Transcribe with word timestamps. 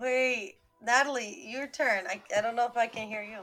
Wait, 0.00 0.56
Natalie, 0.80 1.44
your 1.46 1.66
turn. 1.66 2.06
I, 2.06 2.22
I 2.36 2.40
don't 2.40 2.56
know 2.56 2.66
if 2.66 2.76
I 2.76 2.86
can 2.86 3.08
hear 3.08 3.22
you. 3.22 3.40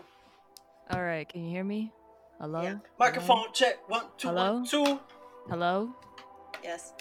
All 0.92 1.04
right, 1.04 1.28
can 1.30 1.44
you 1.44 1.52
hear 1.52 1.64
me? 1.64 1.92
Hello? 2.40 2.62
Yeah. 2.62 2.76
Microphone 2.98 3.46
check. 3.54 3.88
One, 3.88 4.06
two, 4.18 4.30
Hello? 4.30 4.54
one, 4.54 4.66
two. 4.66 5.00
Hello? 5.48 5.94
Yes. 6.64 6.94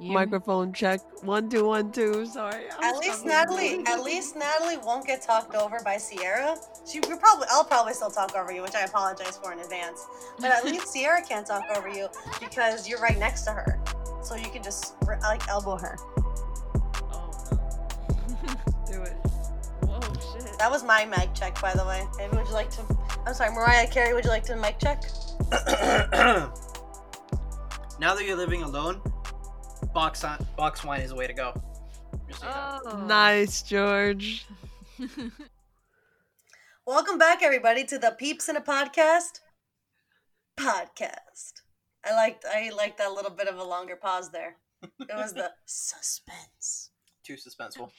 You? 0.00 0.12
Microphone 0.12 0.72
check. 0.72 1.00
One, 1.24 1.48
two, 1.48 1.64
one, 1.64 1.92
two. 1.92 2.26
Sorry. 2.26 2.64
I'm 2.78 2.94
At 2.94 2.98
least 2.98 3.20
struggling. 3.20 3.84
Natalie, 3.84 3.86
at 3.86 4.04
least 4.04 4.36
Natalie 4.36 4.78
won't 4.78 5.06
get 5.06 5.22
talked 5.22 5.54
over 5.54 5.80
by 5.84 5.96
Sierra. 5.96 6.56
She 6.86 7.00
we 7.00 7.16
probably, 7.16 7.46
I'll 7.50 7.64
probably 7.64 7.94
still 7.94 8.10
talk 8.10 8.34
over 8.34 8.52
you, 8.52 8.62
which 8.62 8.74
I 8.74 8.82
apologize 8.82 9.38
for 9.38 9.52
in 9.52 9.60
advance. 9.60 10.04
But 10.38 10.50
at 10.50 10.64
least 10.64 10.88
Sierra 10.92 11.22
can't 11.22 11.46
talk 11.46 11.64
over 11.76 11.88
you 11.88 12.08
because 12.40 12.88
you're 12.88 13.00
right 13.00 13.18
next 13.18 13.42
to 13.42 13.52
her, 13.52 13.80
so 14.22 14.34
you 14.34 14.50
can 14.50 14.62
just 14.62 14.96
like 15.22 15.48
elbow 15.48 15.76
her. 15.78 15.96
That 20.58 20.70
was 20.70 20.82
my 20.82 21.04
mic 21.04 21.34
check, 21.34 21.60
by 21.60 21.74
the 21.74 21.84
way. 21.84 22.06
Maybe 22.16 22.36
would 22.36 22.46
you 22.46 22.52
like 22.52 22.70
to? 22.70 22.82
I'm 23.26 23.34
sorry, 23.34 23.54
Mariah 23.54 23.88
Carey. 23.88 24.14
Would 24.14 24.24
you 24.24 24.30
like 24.30 24.44
to 24.44 24.56
mic 24.56 24.78
check? 24.78 25.02
now 28.00 28.14
that 28.14 28.24
you're 28.24 28.36
living 28.36 28.62
alone, 28.62 29.00
box 29.92 30.24
on, 30.24 30.46
box 30.56 30.84
wine 30.84 31.00
is 31.00 31.10
the 31.10 31.16
way 31.16 31.26
to 31.26 31.34
go. 31.34 31.52
Just 32.28 32.40
so 32.40 32.46
you 32.46 32.52
know. 32.52 32.80
Oh. 32.86 33.06
Nice, 33.06 33.62
George. 33.62 34.46
Welcome 36.86 37.18
back, 37.18 37.42
everybody, 37.42 37.84
to 37.84 37.98
the 37.98 38.16
Peeps 38.18 38.48
in 38.48 38.56
a 38.56 38.60
Podcast 38.60 39.40
podcast. 40.56 41.52
I 42.04 42.14
liked 42.14 42.44
I 42.44 42.70
liked 42.70 42.98
that 42.98 43.12
little 43.12 43.30
bit 43.30 43.48
of 43.48 43.58
a 43.58 43.64
longer 43.64 43.96
pause 43.96 44.30
there. 44.30 44.56
It 44.82 45.14
was 45.14 45.34
the 45.34 45.50
suspense. 45.66 46.90
Too 47.24 47.34
suspenseful. 47.34 47.90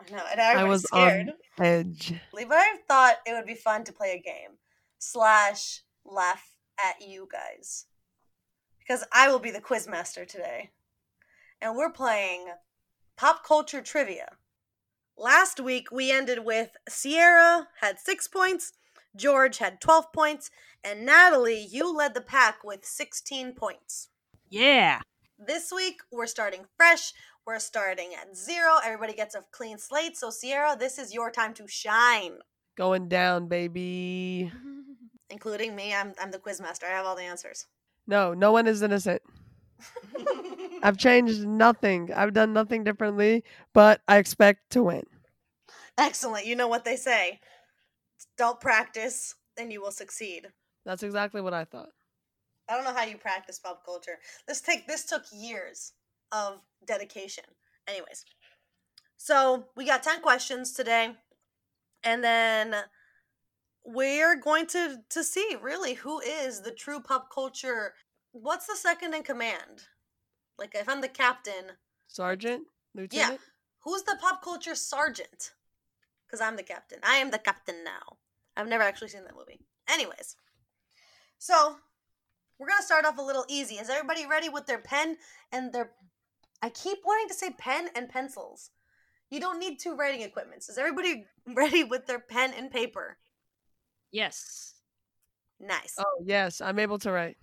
I 0.00 0.10
know, 0.14 0.22
and 0.30 0.40
I, 0.40 0.60
I 0.60 0.64
was 0.64 0.82
scared. 0.84 1.28
on 1.58 1.64
edge. 1.64 2.14
Levi 2.32 2.62
thought 2.86 3.16
it 3.26 3.32
would 3.32 3.46
be 3.46 3.54
fun 3.54 3.84
to 3.84 3.92
play 3.92 4.12
a 4.12 4.22
game 4.22 4.58
slash 4.98 5.82
laugh 6.04 6.54
at 6.78 7.06
you 7.06 7.28
guys 7.30 7.86
because 8.78 9.04
I 9.12 9.28
will 9.28 9.40
be 9.40 9.50
the 9.50 9.60
quiz 9.60 9.88
master 9.88 10.24
today, 10.24 10.70
and 11.60 11.76
we're 11.76 11.90
playing 11.90 12.46
pop 13.16 13.44
culture 13.44 13.82
trivia. 13.82 14.36
Last 15.16 15.58
week 15.58 15.90
we 15.90 16.12
ended 16.12 16.44
with 16.44 16.76
Sierra 16.88 17.68
had 17.80 17.98
six 17.98 18.28
points, 18.28 18.74
George 19.16 19.58
had 19.58 19.80
twelve 19.80 20.12
points, 20.12 20.50
and 20.84 21.04
Natalie 21.04 21.66
you 21.68 21.92
led 21.92 22.14
the 22.14 22.20
pack 22.20 22.62
with 22.62 22.84
sixteen 22.84 23.52
points. 23.52 24.08
Yeah. 24.48 25.00
This 25.38 25.72
week 25.72 26.00
we're 26.12 26.26
starting 26.26 26.66
fresh. 26.76 27.12
We're 27.48 27.60
starting 27.60 28.10
at 28.12 28.36
zero. 28.36 28.74
Everybody 28.84 29.14
gets 29.14 29.34
a 29.34 29.42
clean 29.52 29.78
slate. 29.78 30.18
So 30.18 30.28
Sierra, 30.28 30.76
this 30.78 30.98
is 30.98 31.14
your 31.14 31.30
time 31.30 31.54
to 31.54 31.66
shine. 31.66 32.40
Going 32.76 33.08
down, 33.08 33.48
baby. 33.48 34.52
including 35.30 35.74
me. 35.74 35.94
I'm 35.94 36.12
I'm 36.20 36.30
the 36.30 36.38
quiz 36.38 36.60
master. 36.60 36.84
I 36.84 36.90
have 36.90 37.06
all 37.06 37.16
the 37.16 37.22
answers. 37.22 37.64
No, 38.06 38.34
no 38.34 38.52
one 38.52 38.66
is 38.66 38.82
innocent. 38.82 39.22
I've 40.82 40.98
changed 40.98 41.46
nothing. 41.46 42.12
I've 42.14 42.34
done 42.34 42.52
nothing 42.52 42.84
differently, 42.84 43.44
but 43.72 44.02
I 44.06 44.18
expect 44.18 44.68
to 44.72 44.82
win. 44.82 45.04
Excellent. 45.96 46.44
You 46.44 46.54
know 46.54 46.68
what 46.68 46.84
they 46.84 46.96
say. 46.96 47.40
Don't 48.36 48.60
practice, 48.60 49.34
and 49.58 49.72
you 49.72 49.80
will 49.80 49.90
succeed. 49.90 50.48
That's 50.84 51.02
exactly 51.02 51.40
what 51.40 51.54
I 51.54 51.64
thought. 51.64 51.88
I 52.68 52.74
don't 52.74 52.84
know 52.84 52.92
how 52.92 53.06
you 53.06 53.16
practice 53.16 53.58
pop 53.58 53.86
culture. 53.86 54.18
This 54.46 54.60
take 54.60 54.86
this 54.86 55.06
took 55.06 55.22
years 55.32 55.94
of 56.32 56.60
dedication. 56.86 57.44
Anyways. 57.86 58.24
So 59.16 59.66
we 59.76 59.86
got 59.86 60.02
10 60.02 60.20
questions 60.20 60.72
today. 60.72 61.16
And 62.04 62.22
then 62.22 62.74
we're 63.84 64.36
going 64.36 64.66
to 64.68 64.98
to 65.08 65.24
see 65.24 65.56
really 65.60 65.94
who 65.94 66.20
is 66.20 66.62
the 66.62 66.70
true 66.70 67.00
pop 67.00 67.28
culture. 67.32 67.94
What's 68.32 68.66
the 68.66 68.76
second 68.76 69.14
in 69.14 69.22
command? 69.22 69.88
Like 70.58 70.74
if 70.74 70.88
I'm 70.88 71.00
the 71.00 71.08
captain, 71.08 71.72
Sergeant? 72.06 72.64
Lieutenant? 72.94 73.32
Yeah 73.32 73.36
who's 73.80 74.02
the 74.02 74.18
pop 74.20 74.42
culture 74.42 74.74
sergeant? 74.74 75.52
Because 76.26 76.40
I'm 76.40 76.56
the 76.56 76.62
captain. 76.62 76.98
I 77.02 77.16
am 77.16 77.30
the 77.30 77.38
captain 77.38 77.84
now. 77.84 78.18
I've 78.56 78.68
never 78.68 78.82
actually 78.82 79.08
seen 79.08 79.24
that 79.24 79.36
movie. 79.36 79.60
Anyways, 79.88 80.36
so 81.38 81.76
we're 82.58 82.68
gonna 82.68 82.82
start 82.82 83.06
off 83.06 83.18
a 83.18 83.22
little 83.22 83.46
easy. 83.48 83.76
Is 83.76 83.88
everybody 83.88 84.26
ready 84.26 84.48
with 84.48 84.66
their 84.66 84.78
pen 84.78 85.16
and 85.52 85.72
their? 85.72 85.92
I 86.62 86.70
keep 86.70 86.98
wanting 87.04 87.28
to 87.28 87.34
say 87.34 87.50
pen 87.58 87.88
and 87.94 88.08
pencils. 88.08 88.70
You 89.30 89.40
don't 89.40 89.58
need 89.58 89.78
two 89.78 89.94
writing 89.94 90.22
equipments. 90.22 90.68
Is 90.68 90.78
everybody 90.78 91.24
ready 91.54 91.84
with 91.84 92.06
their 92.06 92.20
pen 92.20 92.52
and 92.56 92.70
paper? 92.70 93.18
yes. 94.10 94.74
Nice. 95.60 95.96
Oh, 95.98 96.22
yes. 96.24 96.60
I'm 96.60 96.78
able 96.78 96.98
to 97.00 97.10
write. 97.10 97.36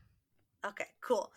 Okay, 0.65 0.85
cool. 1.01 1.31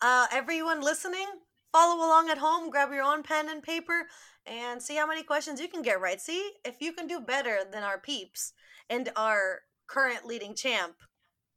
Uh, 0.00 0.26
everyone 0.32 0.80
listening, 0.80 1.26
follow 1.70 1.96
along 1.96 2.30
at 2.30 2.38
home. 2.38 2.70
Grab 2.70 2.90
your 2.90 3.02
own 3.02 3.22
pen 3.22 3.48
and 3.50 3.62
paper 3.62 4.06
and 4.46 4.82
see 4.82 4.96
how 4.96 5.06
many 5.06 5.22
questions 5.22 5.60
you 5.60 5.68
can 5.68 5.82
get 5.82 6.00
right. 6.00 6.20
See 6.20 6.52
if 6.64 6.76
you 6.80 6.92
can 6.92 7.06
do 7.06 7.20
better 7.20 7.58
than 7.70 7.82
our 7.82 7.98
peeps 7.98 8.54
and 8.88 9.10
our 9.16 9.60
current 9.86 10.24
leading 10.24 10.54
champ, 10.54 10.94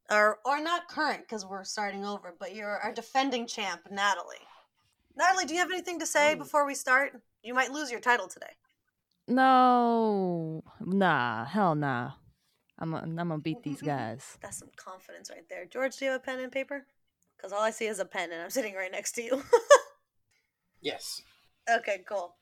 or 0.09 0.39
or 0.45 0.61
not 0.61 0.89
current 0.89 1.21
because 1.21 1.45
we're 1.45 1.63
starting 1.63 2.05
over, 2.05 2.35
but 2.37 2.53
you're 2.53 2.79
our 2.79 2.93
defending 2.93 3.47
champ, 3.47 3.81
Natalie. 3.89 4.47
Natalie, 5.15 5.45
do 5.45 5.53
you 5.53 5.59
have 5.59 5.71
anything 5.71 5.99
to 5.99 6.05
say 6.05 6.33
Oh. 6.33 6.35
before 6.37 6.65
we 6.65 6.73
start? 6.75 7.21
You 7.43 7.53
might 7.53 7.71
lose 7.71 7.91
your 7.91 7.99
title 7.99 8.27
today. 8.27 8.55
No. 9.27 10.63
Nah. 10.79 11.45
Hell 11.45 11.75
nah. 11.75 12.11
I'm 12.79 12.91
gonna 12.91 13.03
I'm 13.03 13.15
gonna 13.15 13.37
beat 13.39 13.63
these 13.63 13.81
guys. 13.93 14.37
That's 14.41 14.57
some 14.57 14.69
confidence 14.75 15.29
right 15.29 15.47
there. 15.49 15.65
George, 15.65 15.97
do 15.97 16.05
you 16.05 16.11
have 16.11 16.21
a 16.21 16.23
pen 16.23 16.39
and 16.39 16.51
paper? 16.51 16.85
Because 17.37 17.51
all 17.53 17.61
I 17.61 17.71
see 17.71 17.85
is 17.87 17.99
a 17.99 18.05
pen, 18.05 18.31
and 18.31 18.41
I'm 18.41 18.49
sitting 18.51 18.75
right 18.75 18.91
next 18.91 19.13
to 19.13 19.23
you. 19.23 19.43
Yes. 20.83 21.21
Okay, 21.69 22.03
cool. 22.09 22.35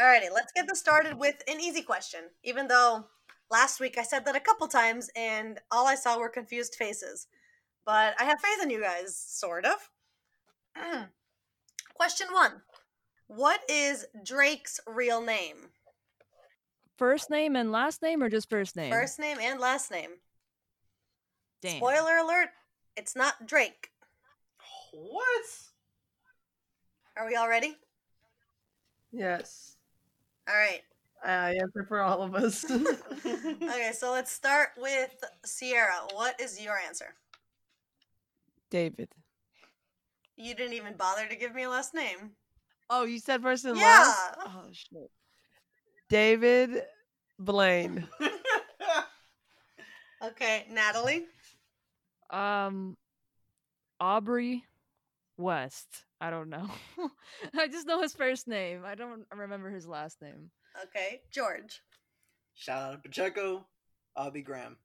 Alrighty, 0.00 0.32
let's 0.32 0.50
get 0.52 0.66
this 0.66 0.78
started 0.78 1.18
with 1.18 1.42
an 1.46 1.60
easy 1.60 1.82
question. 1.82 2.20
Even 2.42 2.66
though 2.66 3.04
last 3.50 3.80
week 3.80 3.98
I 3.98 4.02
said 4.02 4.24
that 4.24 4.34
a 4.34 4.40
couple 4.40 4.66
times 4.66 5.10
and 5.14 5.60
all 5.70 5.86
I 5.86 5.94
saw 5.94 6.18
were 6.18 6.30
confused 6.30 6.74
faces. 6.74 7.26
But 7.84 8.14
I 8.18 8.24
have 8.24 8.40
faith 8.40 8.62
in 8.62 8.70
you 8.70 8.80
guys, 8.80 9.14
sort 9.14 9.66
of. 9.66 9.90
question 11.94 12.28
one 12.32 12.62
What 13.26 13.60
is 13.68 14.06
Drake's 14.24 14.80
real 14.86 15.20
name? 15.20 15.56
First 16.98 17.30
name 17.30 17.56
and 17.56 17.72
last 17.72 18.02
name 18.02 18.22
or 18.22 18.28
just 18.28 18.48
first 18.50 18.76
name? 18.76 18.92
First 18.92 19.18
name 19.18 19.38
and 19.40 19.60
last 19.60 19.90
name. 19.90 20.10
Damn. 21.60 21.76
Spoiler 21.76 22.18
alert, 22.18 22.48
it's 22.96 23.16
not 23.16 23.46
Drake. 23.46 23.90
What? 24.92 25.44
Are 27.16 27.26
we 27.26 27.36
all 27.36 27.48
ready? 27.48 27.76
Yes. 29.10 29.76
Alright. 30.48 30.82
I 31.24 31.54
answer 31.54 31.84
for 31.86 32.00
all 32.00 32.22
of 32.22 32.34
us. 32.34 32.64
Okay, 32.70 33.92
so 33.94 34.12
let's 34.12 34.30
start 34.30 34.70
with 34.76 35.14
Sierra. 35.44 36.06
What 36.14 36.40
is 36.40 36.60
your 36.60 36.76
answer? 36.76 37.14
David. 38.70 39.08
You 40.42 40.54
didn't 40.54 40.74
even 40.74 40.94
bother 40.96 41.26
to 41.26 41.36
give 41.36 41.54
me 41.54 41.62
a 41.62 41.70
last 41.70 41.94
name. 41.94 42.32
Oh, 42.90 43.04
you 43.04 43.18
said 43.20 43.42
first 43.42 43.64
and 43.64 43.76
Yeah. 43.76 43.82
last? 43.84 44.36
Oh, 44.44 44.68
shit. 44.72 45.10
David 46.08 46.82
Blaine. 47.38 48.08
Okay, 50.24 50.66
Natalie. 50.70 51.24
Um, 52.30 52.96
Aubrey 53.98 54.64
West. 55.36 55.88
I 56.20 56.30
don't 56.30 56.48
know. 56.48 56.70
I 57.58 57.66
just 57.66 57.88
know 57.88 58.00
his 58.00 58.14
first 58.14 58.46
name. 58.46 58.82
I 58.86 58.94
don't 58.94 59.24
remember 59.34 59.68
his 59.68 59.84
last 59.84 60.22
name. 60.22 60.52
Okay, 60.84 61.22
George. 61.32 61.82
Shout 62.54 62.82
out 62.82 63.02
to 63.02 63.08
Pacheco, 63.08 63.66
Abby 64.16 64.42
Graham. 64.42 64.76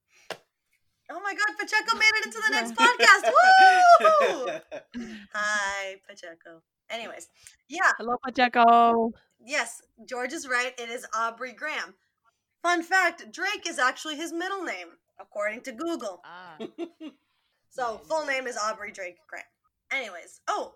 Oh 1.09 1.19
my 1.23 1.33
God, 1.33 1.55
Pacheco 1.57 1.95
made 1.97 2.11
it 2.15 2.25
into 2.25 2.41
the 2.45 2.51
next 2.51 2.75
podcast. 2.75 3.31
Woo! 4.97 5.05
Hi, 5.33 5.95
Pacheco. 6.07 6.61
Anyways, 6.89 7.29
yeah, 7.69 7.91
Hello, 7.97 8.15
Pacheco. 8.25 9.11
yes, 9.43 9.81
George 10.07 10.33
is 10.33 10.47
right. 10.47 10.73
It 10.77 10.89
is 10.89 11.05
Aubrey 11.15 11.53
Graham. 11.53 11.95
Fun 12.61 12.83
fact 12.83 13.31
Drake 13.31 13.67
is 13.67 13.79
actually 13.79 14.15
his 14.17 14.33
middle 14.33 14.63
name, 14.63 14.87
according 15.19 15.61
to 15.61 15.71
Google. 15.71 16.21
Ah. 16.25 16.57
So, 17.69 17.99
full 18.09 18.25
name 18.25 18.47
is 18.47 18.57
Aubrey 18.57 18.91
Drake 18.91 19.17
Graham. 19.29 19.45
Anyways, 19.91 20.39
oh, 20.47 20.75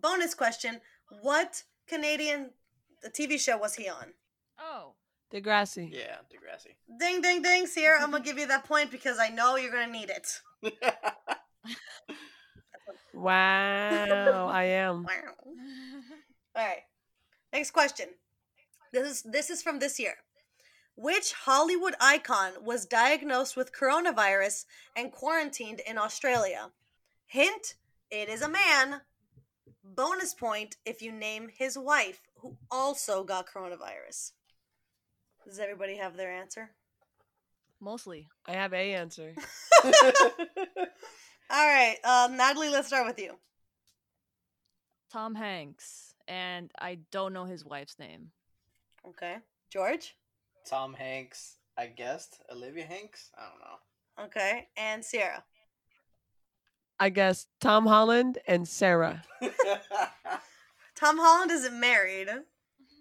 bonus 0.00 0.32
question 0.34 0.80
What 1.22 1.64
Canadian 1.88 2.50
TV 3.08 3.40
show 3.40 3.56
was 3.56 3.74
he 3.74 3.88
on? 3.88 4.12
Oh. 4.60 4.92
Degrassi. 5.32 5.92
yeah, 5.92 6.16
Degrassi. 6.32 6.74
Ding, 6.98 7.20
ding, 7.20 7.42
ding, 7.42 7.66
Sierra. 7.66 8.00
I'm 8.02 8.10
going 8.10 8.22
to 8.22 8.28
give 8.28 8.38
you 8.38 8.46
that 8.46 8.64
point 8.64 8.90
because 8.90 9.18
I 9.18 9.28
know 9.28 9.56
you're 9.56 9.72
going 9.72 9.86
to 9.86 9.92
need 9.92 10.10
it. 10.10 10.40
Wow, 13.16 14.48
I 14.52 14.64
am. 14.64 15.04
Wow. 15.04 15.10
All 16.56 16.66
right. 16.66 16.82
Next 17.52 17.70
question. 17.70 18.08
This 18.92 19.08
is 19.08 19.22
this 19.22 19.48
is 19.50 19.62
from 19.62 19.78
this 19.78 19.98
year. 19.98 20.14
Which 20.96 21.32
Hollywood 21.32 21.94
icon 22.00 22.52
was 22.62 22.84
diagnosed 22.86 23.56
with 23.56 23.72
coronavirus 23.74 24.66
and 24.94 25.12
quarantined 25.12 25.80
in 25.86 25.96
Australia? 25.96 26.72
Hint: 27.26 27.76
It 28.10 28.28
is 28.28 28.42
a 28.42 28.48
man. 28.48 29.00
Bonus 29.82 30.34
point 30.34 30.76
if 30.84 31.00
you 31.00 31.10
name 31.10 31.48
his 31.56 31.78
wife, 31.78 32.20
who 32.42 32.58
also 32.70 33.24
got 33.24 33.46
coronavirus. 33.48 34.32
Does 35.46 35.60
everybody 35.60 35.96
have 35.96 36.16
their 36.16 36.30
answer? 36.32 36.70
Mostly. 37.80 38.26
I 38.46 38.52
have 38.54 38.72
a 38.72 38.94
answer. 38.94 39.32
All 39.84 39.92
right, 41.50 41.96
um, 42.04 42.36
Natalie, 42.36 42.68
let's 42.68 42.88
start 42.88 43.06
with 43.06 43.18
you. 43.20 43.34
Tom 45.12 45.34
Hanks. 45.36 46.14
And 46.28 46.72
I 46.80 46.98
don't 47.12 47.32
know 47.32 47.44
his 47.44 47.64
wife's 47.64 48.00
name. 48.00 48.32
Okay, 49.06 49.36
George. 49.70 50.16
Tom 50.68 50.92
Hanks, 50.94 51.58
I 51.78 51.86
guessed. 51.86 52.40
Olivia 52.50 52.84
Hanks? 52.84 53.30
I 53.38 53.42
don't 53.48 53.60
know. 53.60 54.24
Okay, 54.26 54.66
and 54.76 55.04
Sierra. 55.04 55.44
I 56.98 57.10
guess 57.10 57.46
Tom 57.60 57.86
Holland 57.86 58.38
and 58.48 58.66
Sarah. 58.66 59.22
Tom 60.96 61.18
Holland 61.18 61.52
isn't 61.52 61.78
married, 61.78 62.28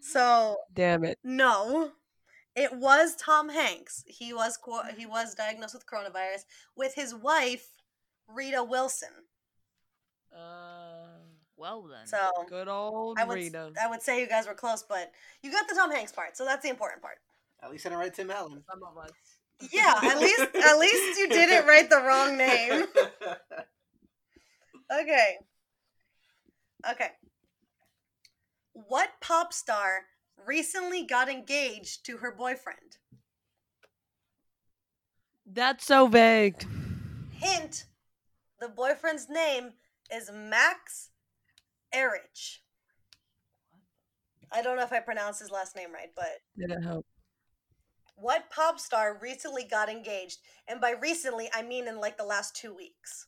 so 0.02 0.58
Damn 0.72 1.04
it. 1.06 1.18
no. 1.24 1.92
It 2.56 2.74
was 2.74 3.16
Tom 3.16 3.50
Hanks. 3.50 4.04
He 4.08 4.34
was 4.34 4.58
qu- 4.58 4.94
he 4.98 5.06
was 5.06 5.36
diagnosed 5.36 5.74
with 5.74 5.86
coronavirus 5.86 6.46
with 6.76 6.96
his 6.96 7.14
wife 7.14 7.68
Rita 8.28 8.64
Wilson. 8.64 9.10
Uh, 10.34 11.20
Well 11.58 11.84
then. 11.84 12.08
So 12.08 12.18
good 12.50 12.68
old 12.68 13.18
I 13.20 13.24
would 13.26 13.36
Rita. 13.36 13.72
I 13.82 13.90
would 13.90 14.02
say 14.02 14.20
you 14.22 14.28
guys 14.28 14.48
were 14.48 14.54
close, 14.54 14.84
but 14.84 15.12
you 15.42 15.52
got 15.52 15.68
the 15.68 15.76
Tom 15.76 15.92
Hanks 15.92 16.12
part, 16.12 16.38
so 16.38 16.46
that's 16.46 16.64
the 16.64 16.70
important 16.70 17.02
part. 17.02 17.18
At 17.62 17.72
least 17.72 17.86
I 17.86 17.90
didn't 17.90 18.00
write 18.02 18.14
Tim 18.14 18.32
Allen. 18.32 18.64
Some 18.70 18.84
of 18.84 18.98
us. 18.98 19.12
Yeah, 19.72 19.94
at 20.04 20.20
least 20.20 20.42
at 20.42 20.78
least 20.78 21.20
you 21.20 21.30
didn't 21.30 21.66
write 21.68 21.90
the 21.90 21.98
wrong 22.02 22.38
name. 22.38 22.86
Okay. 25.02 25.38
Okay. 26.92 27.10
What 28.74 29.10
pop 29.20 29.52
star 29.52 30.02
recently 30.46 31.04
got 31.06 31.30
engaged 31.30 32.06
to 32.06 32.18
her 32.18 32.32
boyfriend? 32.36 32.98
That's 35.46 35.86
so 35.86 36.08
vague. 36.08 36.66
Hint: 37.32 37.86
the 38.60 38.70
boyfriend's 38.70 39.30
name 39.30 39.74
is 40.12 40.32
Max 40.34 41.10
Ehrich. 41.94 42.58
I 44.52 44.62
don't 44.62 44.78
know 44.78 44.84
if 44.84 44.94
I 44.94 45.00
pronounced 45.00 45.42
his 45.42 45.52
last 45.52 45.76
name 45.76 45.92
right, 45.94 46.10
but 46.16 46.40
Didn't 46.58 46.84
help. 46.84 47.06
what 48.16 48.50
pop 48.50 48.80
star 48.80 49.18
recently 49.22 49.64
got 49.66 49.90
engaged? 49.90 50.40
And 50.68 50.80
by 50.82 50.92
recently, 50.92 51.50
I 51.54 51.62
mean 51.62 51.88
in 51.88 52.00
like 52.00 52.18
the 52.18 52.24
last 52.26 52.56
two 52.56 52.74
weeks. 52.74 53.28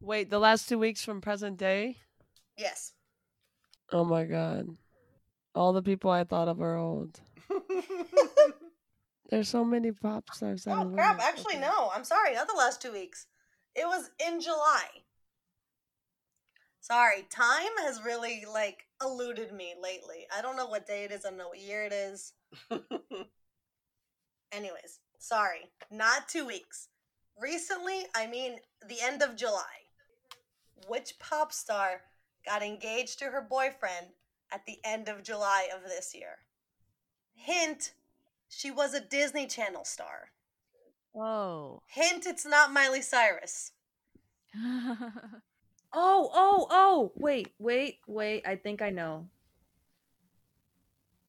Wait, 0.00 0.30
the 0.30 0.38
last 0.40 0.68
two 0.68 0.78
weeks 0.78 1.04
from 1.04 1.20
present 1.20 1.56
day? 1.56 1.98
Yes. 2.56 2.92
Oh 3.90 4.04
my 4.04 4.24
god. 4.24 4.66
All 5.54 5.72
the 5.72 5.82
people 5.82 6.10
I 6.10 6.24
thought 6.24 6.48
of 6.48 6.60
are 6.60 6.76
old. 6.76 7.20
There's 9.30 9.48
so 9.48 9.64
many 9.64 9.92
pop 9.92 10.30
stars. 10.32 10.64
that 10.64 10.76
Oh 10.78 10.90
crap! 10.90 11.20
Actually, 11.20 11.54
Okay. 11.56 11.62
no. 11.62 11.90
I'm 11.94 12.04
sorry. 12.04 12.34
Not 12.34 12.48
the 12.48 12.54
last 12.56 12.80
two 12.82 12.92
weeks. 12.92 13.26
It 13.74 13.86
was 13.86 14.10
in 14.26 14.40
July. 14.40 14.84
Sorry, 16.80 17.26
time 17.30 17.70
has 17.80 18.02
really 18.04 18.44
like 18.52 18.84
eluded 19.02 19.52
me 19.52 19.74
lately. 19.80 20.26
I 20.36 20.42
don't 20.42 20.56
know 20.56 20.66
what 20.66 20.86
day 20.86 21.04
it 21.04 21.12
is. 21.12 21.24
I 21.24 21.28
don't 21.30 21.38
know 21.38 21.48
what 21.48 21.60
year 21.60 21.84
it 21.84 21.92
is. 21.92 22.32
Anyways, 24.52 25.00
sorry. 25.18 25.70
Not 25.90 26.28
two 26.28 26.46
weeks. 26.46 26.88
Recently, 27.40 28.06
I 28.14 28.26
mean 28.26 28.56
the 28.88 28.98
end 29.02 29.22
of 29.22 29.36
July. 29.36 29.62
Which 30.88 31.18
pop 31.18 31.52
star 31.52 32.02
got 32.44 32.62
engaged 32.62 33.18
to 33.20 33.26
her 33.26 33.40
boyfriend 33.48 34.08
at 34.52 34.66
the 34.66 34.78
end 34.84 35.08
of 35.08 35.22
July 35.22 35.68
of 35.74 35.82
this 35.84 36.14
year? 36.14 36.38
Hint: 37.34 37.92
She 38.48 38.70
was 38.70 38.94
a 38.94 39.00
Disney 39.00 39.46
Channel 39.46 39.84
star. 39.84 40.30
Whoa. 41.12 41.82
Hint, 41.86 42.26
it's 42.26 42.46
not 42.46 42.72
Miley 42.72 43.02
Cyrus. 43.02 43.72
oh, 44.56 45.10
oh, 45.92 46.66
oh. 46.70 47.12
Wait, 47.16 47.48
wait, 47.58 47.98
wait. 48.06 48.46
I 48.46 48.56
think 48.56 48.82
I 48.82 48.90
know. 48.90 49.28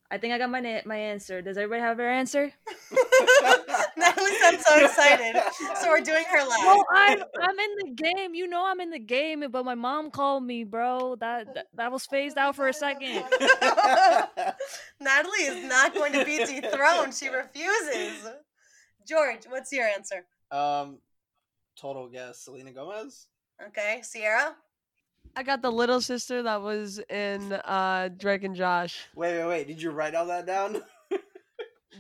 I 0.10 0.18
think 0.18 0.34
I 0.34 0.38
got 0.38 0.50
my 0.50 0.60
na- 0.60 0.82
my 0.86 0.98
answer. 0.98 1.42
Does 1.42 1.58
everybody 1.58 1.82
have 1.82 1.98
their 1.98 2.12
answer? 2.12 2.54
Natalie 3.98 4.36
sounds 4.42 4.66
so 4.66 4.86
excited. 4.86 5.42
So 5.82 5.90
we're 5.90 6.02
doing 6.02 6.24
her 6.30 6.40
last. 6.40 6.62
Oh, 6.64 6.84
I'm 6.92 7.20
I'm 7.42 7.60
in 7.60 7.76
the 7.80 7.92
game. 7.96 8.36
You 8.36 8.48
know 8.48 8.66
I'm 8.66 8.80
in 8.80 8.90
the 8.90 9.00
game, 9.00 9.44
but 9.52 9.66
my 9.66 9.76
mom 9.76 10.12
called 10.12 10.44
me, 10.44 10.64
bro. 10.64 11.16
That 11.20 11.54
that, 11.54 11.68
that 11.76 11.92
was 11.92 12.06
phased 12.06 12.38
out 12.38 12.56
for 12.56 12.68
a 12.68 12.74
second. 12.74 13.24
Natalie 15.00 15.44
is 15.44 15.66
not 15.70 15.94
going 15.94 16.14
to 16.14 16.26
be 16.26 16.38
dethroned. 16.62 17.14
She 17.14 17.30
refuses. 17.30 18.28
George, 19.08 19.46
what's 19.50 19.72
your 19.72 19.86
answer? 19.86 20.26
um, 20.52 21.00
total 21.76 22.08
guess. 22.08 22.40
Selena 22.40 22.72
Gomez. 22.72 23.28
Okay, 23.68 24.00
Sierra. 24.04 24.56
I 25.36 25.42
got 25.44 25.62
the 25.62 25.72
little 25.72 26.00
sister 26.02 26.44
that 26.44 26.62
was 26.62 27.00
in 27.10 27.54
uh 27.54 28.10
Drake 28.18 28.44
and 28.44 28.56
Josh. 28.56 29.08
Wait, 29.16 29.38
wait, 29.40 29.48
wait. 29.48 29.68
Did 29.68 29.82
you 29.82 29.92
write 29.92 30.14
all 30.16 30.28
that 30.28 30.46
down? 30.46 30.82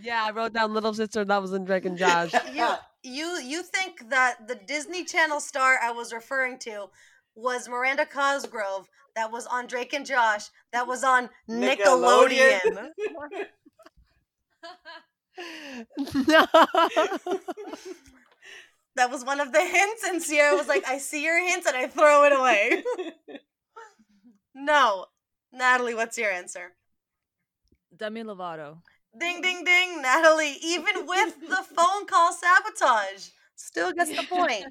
Yeah, 0.02 0.24
I 0.26 0.32
wrote 0.32 0.54
down 0.54 0.74
little 0.74 0.94
sister 0.94 1.24
that 1.26 1.42
was 1.42 1.54
in 1.54 1.66
Drake 1.66 1.86
and 1.86 1.98
Josh. 1.98 2.34
You 2.54 2.76
you 3.04 3.40
you 3.42 3.64
think 3.64 4.10
that 4.10 4.48
the 4.48 4.56
Disney 4.56 5.04
Channel 5.04 5.40
star 5.40 5.78
I 5.82 5.92
was 5.92 6.14
referring 6.14 6.58
to 6.60 6.88
was 7.36 7.68
Miranda 7.68 8.06
Cosgrove 8.06 8.88
that 9.16 9.32
was 9.32 9.46
on 9.48 9.68
Drake 9.68 9.94
and 9.94 10.06
Josh 10.06 10.46
that 10.72 10.88
was 10.88 11.04
on 11.04 11.30
Nickelodeon? 11.50 12.62
Nickelodeon. 12.62 13.46
no. 16.28 16.46
that 18.96 19.10
was 19.10 19.26
one 19.26 19.40
of 19.40 19.52
the 19.52 19.62
hints 19.62 20.04
and 20.06 20.22
Sierra 20.22 20.56
was 20.56 20.68
like, 20.68 20.88
"I 20.88 20.98
see 20.98 21.24
your 21.24 21.44
hints 21.46 21.68
and 21.68 21.76
I 21.76 21.88
throw 21.88 22.24
it 22.26 22.34
away." 22.34 22.84
no. 24.56 25.08
Natalie, 25.52 25.94
what's 25.94 26.18
your 26.18 26.32
answer? 26.32 26.74
Demi 27.96 28.24
Lovato. 28.24 28.78
Ding 29.20 29.42
ding 29.42 29.64
ding, 29.64 30.02
Natalie, 30.02 30.58
even 30.64 31.06
with 31.06 31.40
the 31.42 31.64
phone 31.76 32.08
call 32.08 32.34
sabotage, 32.34 33.30
still 33.56 33.92
gets 33.92 34.10
the 34.10 34.26
point. 34.28 34.66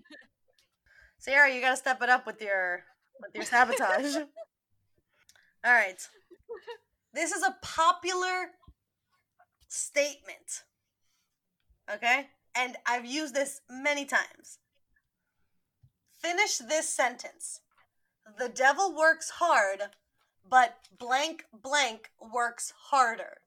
Sarah, 1.18 1.52
you 1.52 1.60
gotta 1.60 1.76
step 1.76 2.02
it 2.02 2.08
up 2.08 2.26
with 2.26 2.42
your 2.42 2.82
with 3.20 3.34
your 3.34 3.44
sabotage. 3.44 4.16
All 5.64 5.72
right. 5.72 6.08
This 7.14 7.30
is 7.30 7.44
a 7.44 7.56
popular 7.62 8.50
statement. 9.68 10.64
Okay? 11.92 12.26
And 12.56 12.76
I've 12.84 13.06
used 13.06 13.34
this 13.34 13.60
many 13.70 14.04
times. 14.04 14.58
Finish 16.20 16.58
this 16.58 16.88
sentence. 16.88 17.60
The 18.38 18.48
devil 18.48 18.94
works 18.96 19.30
hard, 19.30 19.82
but 20.48 20.76
blank 20.98 21.44
blank 21.52 22.10
works 22.20 22.72
harder. 22.90 23.41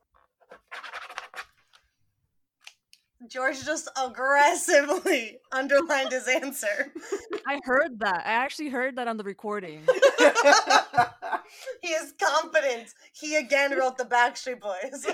George 3.28 3.64
just 3.64 3.90
aggressively 3.98 5.40
underlined 5.52 6.12
his 6.12 6.28
answer. 6.28 6.92
I 7.48 7.60
heard 7.64 8.00
that. 8.00 8.24
I 8.26 8.32
actually 8.32 8.70
heard 8.70 8.98
that 8.98 9.08
on 9.08 9.18
the 9.18 9.24
recording. 9.24 9.82
he 11.82 11.90
is 11.90 12.14
confident. 12.22 12.90
He 13.14 13.36
again 13.36 13.78
wrote 13.78 13.98
the 13.98 14.06
Backstreet 14.06 14.60
Boys. 14.60 15.08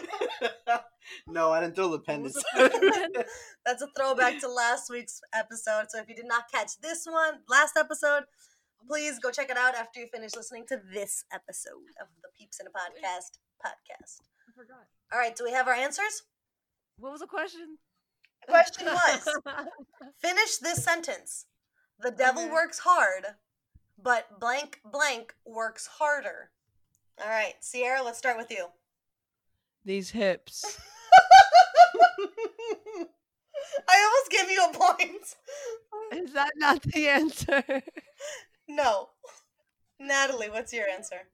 no, 1.27 1.51
I 1.51 1.61
didn't 1.61 1.75
throw 1.75 1.89
the 1.89 1.99
pen. 1.99 2.23
That's 2.23 3.81
a 3.81 3.87
throwback 3.97 4.39
to 4.41 4.49
last 4.49 4.89
week's 4.89 5.21
episode. 5.33 5.85
So 5.89 5.99
if 5.99 6.09
you 6.09 6.15
did 6.15 6.27
not 6.27 6.51
catch 6.51 6.79
this 6.81 7.05
one, 7.05 7.39
last 7.49 7.77
episode, 7.77 8.23
please 8.87 9.19
go 9.19 9.31
check 9.31 9.49
it 9.49 9.57
out 9.57 9.75
after 9.75 9.99
you 9.99 10.07
finish 10.13 10.35
listening 10.35 10.65
to 10.69 10.81
this 10.93 11.23
episode 11.33 11.87
of 12.01 12.07
the 12.21 12.29
Peeps 12.37 12.59
in 12.59 12.67
a 12.67 12.71
Podcast 12.71 13.37
podcast. 13.63 14.19
I 14.51 14.59
forgot. 14.59 14.85
All 15.13 15.19
right, 15.19 15.35
do 15.35 15.43
we 15.45 15.51
have 15.51 15.67
our 15.67 15.73
answers? 15.73 16.23
What 16.97 17.11
was 17.11 17.21
the 17.21 17.27
question? 17.27 17.77
The 18.45 18.51
question 18.51 18.85
was 18.93 19.27
finish 20.19 20.57
this 20.57 20.83
sentence. 20.83 21.45
The 21.99 22.11
devil 22.11 22.43
Okay. 22.43 22.51
works 22.51 22.79
hard, 22.79 23.25
but 24.01 24.39
blank 24.39 24.81
blank 24.83 25.35
works 25.45 25.87
harder. 25.87 26.51
All 27.21 27.29
right, 27.29 27.53
Sierra, 27.61 28.01
let's 28.03 28.17
start 28.17 28.37
with 28.37 28.51
you. 28.51 28.67
These 29.85 30.09
hips. 30.11 30.63
I 33.87 34.03
almost 34.03 34.31
give 34.31 34.49
you 34.49 34.65
a 34.65 34.73
point. 34.73 35.35
Is 36.13 36.33
that 36.33 36.51
not 36.57 36.81
the 36.81 37.07
answer? 37.07 37.63
No. 38.67 39.09
Natalie, 39.99 40.49
what's 40.49 40.73
your 40.73 40.87
answer? 40.87 41.27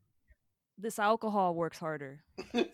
This 0.77 0.99
alcohol 0.99 1.55
works 1.55 1.79
harder. 1.79 2.19
Okay, 2.53 2.69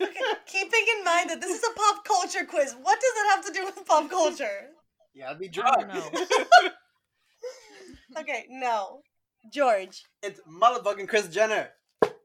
keeping 0.45 0.85
in 0.97 1.03
mind 1.03 1.29
that 1.29 1.41
this 1.41 1.51
is 1.57 1.63
a 1.63 1.73
pop 1.77 2.05
culture 2.05 2.45
quiz, 2.45 2.75
what 2.81 2.99
does 2.99 3.13
it 3.15 3.29
have 3.35 3.45
to 3.45 3.53
do 3.53 3.65
with 3.65 3.85
pop 3.87 4.09
culture? 4.09 4.67
Yeah, 5.13 5.31
I'd 5.31 5.39
be 5.39 5.47
drunk. 5.47 5.87
Okay, 8.15 8.45
no. 8.49 9.01
George, 9.51 10.03
it's 10.21 10.39
motherfucking 10.47 11.07
Kris 11.07 11.27
Jenner, 11.27 11.69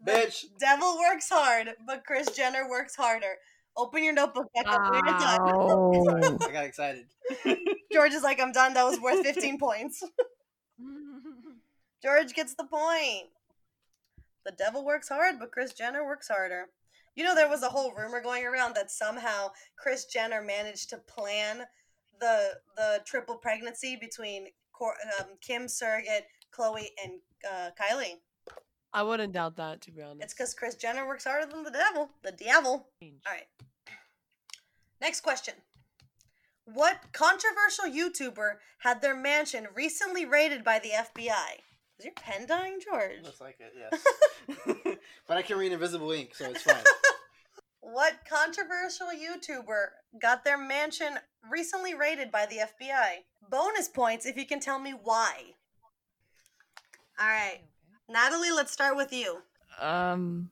bitch. 0.06 0.44
devil 0.60 0.98
works 0.98 1.28
hard, 1.30 1.68
but 1.86 2.04
Kris 2.04 2.28
Jenner 2.36 2.68
works 2.68 2.94
harder. 2.94 3.36
Open 3.76 4.04
your 4.04 4.12
notebook 4.12 4.46
back 4.54 4.66
up 4.68 4.82
when 4.92 5.00
you're 5.06 5.18
done. 6.20 6.38
I 6.42 6.52
got 6.52 6.64
excited. 6.64 7.06
George 7.92 8.12
is 8.12 8.22
like, 8.22 8.38
I'm 8.40 8.52
done. 8.52 8.74
That 8.74 8.84
was 8.84 9.00
worth 9.00 9.24
15 9.24 9.58
points. 9.58 10.02
George 12.02 12.34
gets 12.34 12.54
the 12.54 12.64
point. 12.64 13.28
The 14.48 14.52
devil 14.52 14.82
works 14.82 15.10
hard, 15.10 15.38
but 15.38 15.52
Kris 15.52 15.74
Jenner 15.74 16.06
works 16.06 16.28
harder. 16.28 16.70
You 17.14 17.22
know, 17.22 17.34
there 17.34 17.50
was 17.50 17.62
a 17.62 17.68
whole 17.68 17.92
rumor 17.92 18.22
going 18.22 18.46
around 18.46 18.74
that 18.76 18.90
somehow 18.90 19.48
Kris 19.76 20.06
Jenner 20.06 20.40
managed 20.40 20.88
to 20.88 20.96
plan 20.96 21.66
the 22.18 22.54
the 22.74 23.02
triple 23.04 23.36
pregnancy 23.36 23.94
between 24.00 24.46
Cor- 24.72 24.96
um, 25.20 25.26
Kim 25.42 25.68
Surrogate, 25.68 26.24
Khloe, 26.50 26.86
and 27.04 27.20
uh, 27.46 27.70
Kylie. 27.78 28.20
I 28.94 29.02
wouldn't 29.02 29.34
doubt 29.34 29.56
that, 29.56 29.82
to 29.82 29.90
be 29.90 30.00
honest. 30.00 30.22
It's 30.22 30.32
because 30.32 30.54
Chris 30.54 30.76
Jenner 30.76 31.06
works 31.06 31.24
harder 31.24 31.52
than 31.52 31.62
the 31.62 31.70
devil. 31.70 32.08
The 32.22 32.32
devil. 32.32 32.88
All 33.02 33.10
right. 33.26 33.48
Next 34.98 35.20
question. 35.20 35.56
What 36.64 36.96
controversial 37.12 37.84
YouTuber 37.84 38.52
had 38.78 39.02
their 39.02 39.14
mansion 39.14 39.68
recently 39.74 40.24
raided 40.24 40.64
by 40.64 40.78
the 40.78 40.90
FBI? 40.90 41.67
Is 41.98 42.04
your 42.04 42.14
pen 42.14 42.46
dying, 42.46 42.78
George? 42.84 43.24
Looks 43.24 43.40
like 43.40 43.58
it, 43.58 43.74
yes. 43.76 44.76
but 45.26 45.36
I 45.36 45.42
can 45.42 45.58
read 45.58 45.72
invisible 45.72 46.12
ink, 46.12 46.34
so 46.34 46.50
it's 46.50 46.62
fine. 46.62 46.76
What 47.80 48.18
controversial 48.28 49.06
YouTuber 49.06 49.86
got 50.20 50.44
their 50.44 50.58
mansion 50.58 51.18
recently 51.50 51.94
raided 51.94 52.30
by 52.30 52.44
the 52.44 52.56
FBI? 52.56 53.22
Bonus 53.48 53.88
points 53.88 54.26
if 54.26 54.36
you 54.36 54.44
can 54.44 54.60
tell 54.60 54.78
me 54.78 54.90
why. 54.90 55.54
All 57.18 57.26
right. 57.28 57.60
Natalie, 58.06 58.50
let's 58.50 58.72
start 58.72 58.94
with 58.94 59.10
you. 59.10 59.38
Um, 59.80 60.50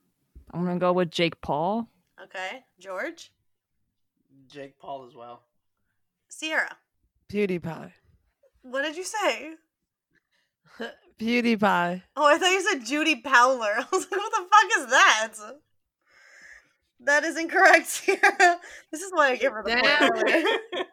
I'm 0.54 0.64
gonna 0.64 0.78
go 0.78 0.94
with 0.94 1.10
Jake 1.10 1.38
Paul. 1.42 1.90
Okay. 2.22 2.64
George? 2.80 3.30
Jake 4.48 4.78
Paul 4.78 5.06
as 5.06 5.14
well. 5.14 5.42
Sierra? 6.28 6.78
PewDiePie. 7.28 7.92
What 8.62 8.82
did 8.82 8.96
you 8.96 9.04
say? 9.04 9.56
PewDiePie. 11.18 12.02
Oh, 12.16 12.26
I 12.26 12.38
thought 12.38 12.50
you 12.52 12.60
said 12.62 12.84
Judy 12.86 13.22
Powler. 13.22 13.74
I 13.78 13.86
was 13.92 14.06
like, 14.10 14.20
what 14.20 14.32
the 14.32 14.46
fuck 14.50 14.78
is 14.84 14.86
that? 14.90 15.32
That 17.00 17.24
is 17.24 17.36
incorrect, 17.38 17.86
Sierra. 17.86 18.58
This 18.90 19.02
is 19.02 19.12
why 19.12 19.30
I 19.30 19.36
give 19.36 19.52
her 19.52 19.62
the 19.62 19.70
point 19.70 19.86
earlier. 20.24 20.44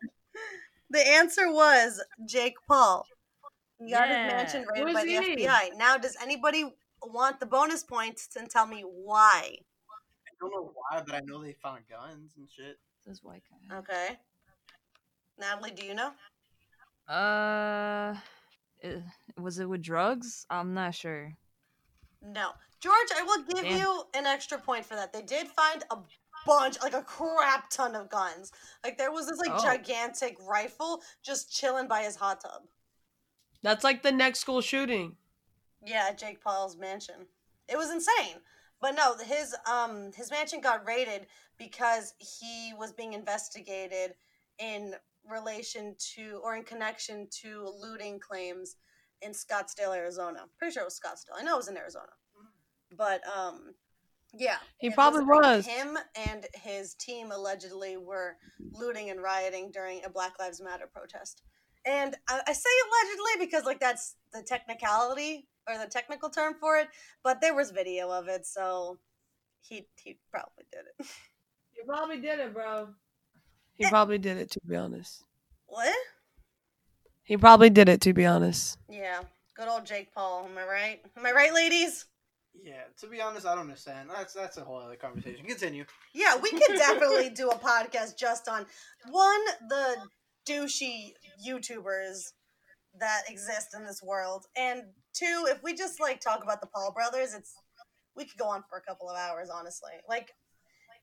The 0.89 1.07
answer 1.07 1.51
was 1.51 1.99
Jake 2.27 2.53
Paul. 2.67 3.07
He 3.79 3.89
got 3.89 4.07
his 4.09 4.15
mansion 4.15 4.63
raided 4.75 4.93
by 4.93 5.03
the 5.03 5.09
he? 5.09 5.35
FBI. 5.47 5.75
Now, 5.75 5.97
does 5.97 6.15
anybody 6.21 6.71
want 7.01 7.39
the 7.39 7.47
bonus 7.47 7.81
points 7.83 8.29
and 8.37 8.47
tell 8.47 8.67
me 8.67 8.81
why? 8.81 9.55
I 9.57 10.31
don't 10.39 10.51
know 10.51 10.71
why, 10.75 11.01
but 11.03 11.15
I 11.15 11.21
know 11.25 11.41
they 11.41 11.53
found 11.53 11.79
guns 11.89 12.33
and 12.37 12.47
shit. 12.47 12.77
This 13.07 13.23
white 13.23 13.41
guy. 13.69 13.77
Okay. 13.77 14.19
Natalie, 15.39 15.71
do 15.71 15.83
you 15.83 15.95
know? 15.95 16.11
Uh, 17.09 18.13
i- 18.15 18.21
was 19.39 19.59
it 19.59 19.69
with 19.69 19.81
drugs? 19.81 20.45
I'm 20.49 20.73
not 20.73 20.95
sure. 20.95 21.33
No. 22.21 22.51
George, 22.79 23.09
I 23.15 23.23
will 23.23 23.43
give 23.43 23.63
Damn. 23.63 23.79
you 23.79 24.03
an 24.13 24.25
extra 24.25 24.57
point 24.57 24.85
for 24.85 24.95
that. 24.95 25.13
They 25.13 25.21
did 25.21 25.47
find 25.47 25.83
a 25.89 25.97
bunch, 26.45 26.81
like 26.81 26.93
a 26.93 27.01
crap 27.01 27.69
ton 27.69 27.95
of 27.95 28.09
guns. 28.09 28.51
Like 28.83 28.97
there 28.97 29.11
was 29.11 29.27
this 29.27 29.39
like 29.39 29.51
Oh. 29.53 29.63
gigantic 29.63 30.37
rifle 30.45 31.01
just 31.21 31.53
chilling 31.53 31.87
by 31.87 32.01
his 32.03 32.15
hot 32.17 32.41
tub. 32.41 32.63
That's 33.61 33.83
like 33.83 34.03
the 34.03 34.11
next 34.11 34.39
school 34.39 34.59
shooting. 34.61 35.15
Yeah, 35.85 36.07
at 36.09 36.17
Jake 36.17 36.41
Paul's 36.43 36.77
mansion. 36.77 37.27
It 37.69 37.77
was 37.77 37.89
insane. 37.91 38.41
But 38.81 38.95
no, 38.95 39.15
his 39.17 39.55
um 39.69 40.11
his 40.13 40.29
mansion 40.31 40.59
got 40.59 40.85
raided 40.85 41.27
because 41.57 42.13
he 42.17 42.73
was 42.77 42.91
being 42.91 43.13
investigated 43.13 44.15
in 44.59 44.95
relation 45.29 45.95
to 46.15 46.41
or 46.43 46.55
in 46.55 46.63
connection 46.63 47.27
to 47.41 47.71
looting 47.79 48.19
claims 48.19 48.75
in 49.21 49.31
Scottsdale, 49.31 49.95
Arizona. 49.95 50.45
Pretty 50.57 50.73
sure 50.73 50.83
it 50.83 50.85
was 50.85 50.99
Scottsdale. 50.99 51.39
I 51.39 51.43
know 51.43 51.53
it 51.53 51.57
was 51.57 51.69
in 51.69 51.77
Arizona. 51.77 52.11
But 52.95 53.21
um 53.27 53.73
yeah. 54.35 54.57
He 54.79 54.87
it 54.87 54.95
probably 54.95 55.23
was. 55.23 55.65
Him 55.65 55.97
and 56.15 56.45
his 56.55 56.95
team 56.95 57.31
allegedly 57.31 57.97
were 57.97 58.37
looting 58.71 59.09
and 59.09 59.21
rioting 59.21 59.71
during 59.71 60.03
a 60.03 60.09
Black 60.09 60.39
Lives 60.39 60.59
Matter 60.61 60.89
protest. 60.91 61.43
And 61.85 62.15
I, 62.29 62.41
I 62.47 62.53
say 62.53 62.69
allegedly 62.87 63.45
because 63.45 63.65
like 63.65 63.79
that's 63.79 64.15
the 64.33 64.41
technicality 64.41 65.47
or 65.67 65.77
the 65.77 65.89
technical 65.89 66.29
term 66.29 66.55
for 66.59 66.77
it, 66.77 66.87
but 67.23 67.41
there 67.41 67.55
was 67.55 67.71
video 67.71 68.09
of 68.09 68.27
it, 68.27 68.45
so 68.45 68.99
he 69.61 69.87
he 69.95 70.17
probably 70.31 70.65
did 70.71 70.83
it. 70.99 71.05
He 71.75 71.81
probably 71.87 72.21
did 72.21 72.39
it, 72.39 72.53
bro. 72.53 72.89
He 73.75 73.85
eh. 73.85 73.89
probably 73.89 74.17
did 74.17 74.37
it, 74.37 74.51
to 74.51 74.59
be 74.65 74.75
honest. 74.75 75.23
what? 75.67 75.93
He 77.23 77.37
probably 77.37 77.69
did 77.69 77.89
it, 77.89 78.01
to 78.01 78.13
be 78.13 78.25
honest. 78.25 78.77
Yeah, 78.89 79.21
good 79.55 79.67
old 79.67 79.85
Jake 79.85 80.13
Paul. 80.13 80.47
Am 80.49 80.57
I 80.57 80.65
right? 80.65 81.01
Am 81.17 81.25
I 81.25 81.31
right, 81.31 81.53
ladies? 81.53 82.05
Yeah, 82.53 82.83
to 82.99 83.07
be 83.07 83.21
honest, 83.21 83.45
I 83.45 83.55
don't 83.55 83.61
understand. 83.61 84.09
That's 84.13 84.33
that's 84.33 84.57
a 84.57 84.61
whole 84.61 84.77
other 84.77 84.95
conversation. 84.95 85.45
Continue. 85.45 85.85
Yeah, 86.13 86.37
we 86.37 86.51
could 86.51 86.75
definitely 86.77 87.29
do 87.29 87.49
a 87.49 87.55
podcast 87.55 88.17
just 88.17 88.47
on 88.47 88.65
one 89.09 89.41
the 89.69 89.95
douchey 90.47 91.13
YouTubers 91.47 92.33
that 92.99 93.23
exist 93.27 93.69
in 93.75 93.83
this 93.85 94.03
world, 94.03 94.45
and 94.55 94.83
two, 95.13 95.45
if 95.47 95.63
we 95.63 95.73
just 95.73 95.99
like 95.99 96.19
talk 96.19 96.43
about 96.43 96.61
the 96.61 96.67
Paul 96.67 96.91
brothers, 96.93 97.33
it's 97.33 97.55
we 98.15 98.25
could 98.25 98.37
go 98.37 98.47
on 98.47 98.63
for 98.69 98.77
a 98.77 98.81
couple 98.81 99.09
of 99.09 99.17
hours, 99.17 99.49
honestly. 99.53 99.91
Like, 100.07 100.31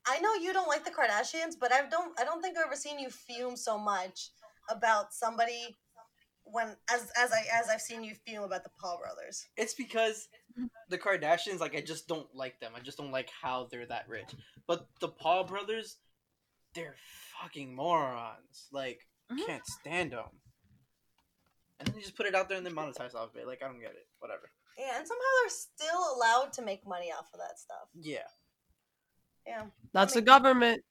I 0.07 0.19
know 0.19 0.33
you 0.35 0.51
don't 0.53 0.67
like 0.67 0.83
the 0.83 0.91
Kardashians, 0.91 1.53
but 1.59 1.71
I 1.71 1.87
don't 1.89 2.19
I 2.19 2.23
don't 2.23 2.41
think 2.41 2.57
I've 2.57 2.65
ever 2.65 2.75
seen 2.75 2.99
you 2.99 3.09
fume 3.09 3.55
so 3.55 3.77
much 3.77 4.29
about 4.69 5.13
somebody 5.13 5.77
when 6.43 6.75
as 6.91 7.11
as 7.17 7.31
I 7.31 7.43
as 7.53 7.69
I've 7.69 7.81
seen 7.81 8.03
you 8.03 8.15
fume 8.25 8.43
about 8.43 8.63
the 8.63 8.71
Paul 8.81 8.99
brothers. 9.03 9.45
It's 9.57 9.73
because 9.75 10.27
the 10.89 10.97
Kardashians, 10.97 11.59
like, 11.59 11.75
I 11.75 11.81
just 11.81 12.07
don't 12.07 12.27
like 12.35 12.59
them. 12.59 12.73
I 12.75 12.81
just 12.81 12.97
don't 12.97 13.11
like 13.11 13.29
how 13.41 13.67
they're 13.71 13.85
that 13.85 14.09
rich. 14.09 14.29
But 14.67 14.87
the 14.99 15.07
Paul 15.07 15.45
brothers, 15.45 15.97
they're 16.75 16.95
fucking 17.41 17.73
morons. 17.73 18.67
Like, 18.71 19.07
Mhm. 19.31 19.45
can't 19.45 19.65
stand 19.65 20.11
them. 20.11 20.41
And 21.79 21.87
then 21.87 21.95
you 21.95 22.01
just 22.01 22.15
put 22.17 22.25
it 22.25 22.35
out 22.35 22.49
there 22.49 22.57
and 22.57 22.65
then 22.65 22.75
monetize 22.75 23.15
off 23.15 23.29
of 23.29 23.35
it. 23.37 23.47
Like, 23.47 23.63
I 23.63 23.67
don't 23.67 23.79
get 23.79 23.91
it. 23.91 24.07
Whatever. 24.19 24.51
Yeah, 24.77 24.97
and 24.97 25.07
somehow 25.07 25.23
they're 25.41 25.49
still 25.49 26.15
allowed 26.15 26.51
to 26.53 26.61
make 26.61 26.85
money 26.85 27.11
off 27.11 27.33
of 27.33 27.39
that 27.39 27.57
stuff. 27.57 27.87
Yeah. 27.93 28.27
Yeah. 29.45 29.63
That's 29.93 30.13
the 30.13 30.19
mean- 30.19 30.25
government. 30.25 30.83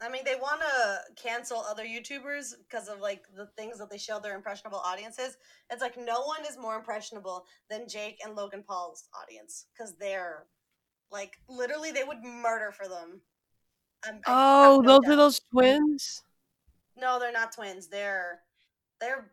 I 0.00 0.08
mean, 0.08 0.22
they 0.24 0.36
want 0.36 0.60
to 0.60 0.98
cancel 1.20 1.58
other 1.68 1.84
YouTubers 1.84 2.54
because 2.68 2.86
of 2.86 3.00
like 3.00 3.22
the 3.36 3.46
things 3.56 3.78
that 3.78 3.90
they 3.90 3.98
show 3.98 4.20
their 4.20 4.36
impressionable 4.36 4.78
audiences. 4.78 5.36
It's 5.70 5.82
like 5.82 5.96
no 5.96 6.20
one 6.22 6.46
is 6.48 6.56
more 6.56 6.76
impressionable 6.76 7.46
than 7.68 7.88
Jake 7.88 8.18
and 8.24 8.36
Logan 8.36 8.62
Paul's 8.64 9.08
audience 9.20 9.66
because 9.72 9.96
they're 9.96 10.46
like 11.10 11.38
literally 11.48 11.90
they 11.90 12.04
would 12.04 12.22
murder 12.22 12.70
for 12.70 12.86
them. 12.86 13.20
I'm- 14.04 14.20
I 14.24 14.66
Oh, 14.68 14.80
no 14.80 15.00
those 15.00 15.08
are 15.12 15.16
those 15.16 15.40
twins? 15.50 16.22
No, 16.96 17.18
they're 17.18 17.32
not 17.32 17.50
twins. 17.52 17.88
They're 17.88 18.40
they're. 19.00 19.32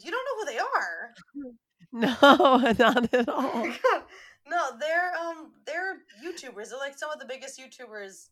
You 0.00 0.10
don't 0.12 0.24
know 0.24 0.38
who 0.38 0.52
they 0.52 0.58
are. 0.58 1.14
No, 1.94 2.56
not 2.78 3.12
at 3.12 3.28
all. 3.28 3.68
no, 4.52 4.76
they're 4.78 5.12
um 5.18 5.52
they're 5.64 6.02
YouTubers. 6.22 6.68
They're 6.68 6.78
like 6.78 6.98
some 6.98 7.10
of 7.10 7.18
the 7.18 7.24
biggest 7.24 7.58
YouTubers 7.58 8.28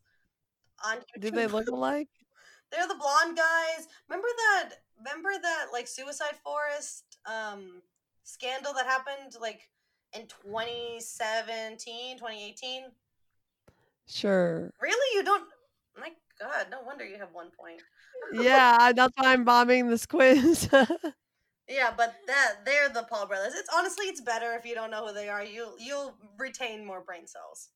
on 0.84 0.98
YouTube. 0.98 1.20
Do 1.20 1.30
they 1.30 1.46
look 1.46 1.68
alike? 1.68 2.08
They're 2.70 2.86
the 2.86 2.94
blonde 2.94 3.36
guys. 3.36 3.88
Remember 4.08 4.28
that? 4.28 4.74
Remember 4.96 5.30
that 5.42 5.66
like 5.72 5.88
Suicide 5.88 6.36
Forest 6.44 7.18
um 7.26 7.82
scandal 8.22 8.72
that 8.74 8.86
happened 8.86 9.34
like 9.40 9.68
in 10.12 10.26
2017, 10.28 12.18
2018? 12.18 12.82
Sure. 14.06 14.70
Really? 14.80 15.16
You 15.16 15.24
don't? 15.24 15.48
My 15.98 16.10
God! 16.38 16.66
No 16.70 16.82
wonder 16.86 17.04
you 17.04 17.18
have 17.18 17.32
one 17.32 17.50
point. 17.58 17.82
Yeah, 18.32 18.92
that's 18.92 19.14
why 19.16 19.32
I'm 19.32 19.44
bombing 19.44 19.88
this 19.88 20.06
quiz. 20.06 20.68
Yeah, 21.70 21.92
but 21.96 22.16
that 22.26 22.64
they're 22.64 22.88
the 22.88 23.04
Paul 23.04 23.26
brothers. 23.26 23.54
It's 23.56 23.68
honestly 23.72 24.06
it's 24.06 24.20
better 24.20 24.54
if 24.54 24.66
you 24.66 24.74
don't 24.74 24.90
know 24.90 25.06
who 25.06 25.14
they 25.14 25.28
are. 25.28 25.44
You 25.44 25.68
you'll 25.78 26.16
retain 26.36 26.84
more 26.84 27.00
brain 27.00 27.28
cells. 27.28 27.68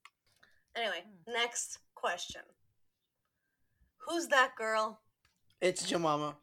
Anyway, 0.76 1.04
hmm. 1.26 1.32
next 1.32 1.78
question. 1.94 2.42
Who's 3.98 4.26
that 4.28 4.56
girl? 4.56 5.00
It's 5.60 5.90
Jemama. 5.90 6.34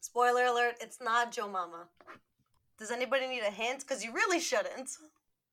Spoiler 0.00 0.46
alert, 0.46 0.76
it's 0.80 0.98
not 1.00 1.32
Joe 1.32 1.48
Mama. 1.48 1.88
Does 2.78 2.90
anybody 2.90 3.26
need 3.28 3.42
a 3.42 3.50
hint? 3.50 3.80
Because 3.80 4.04
you 4.04 4.12
really 4.12 4.40
shouldn't. 4.40 4.90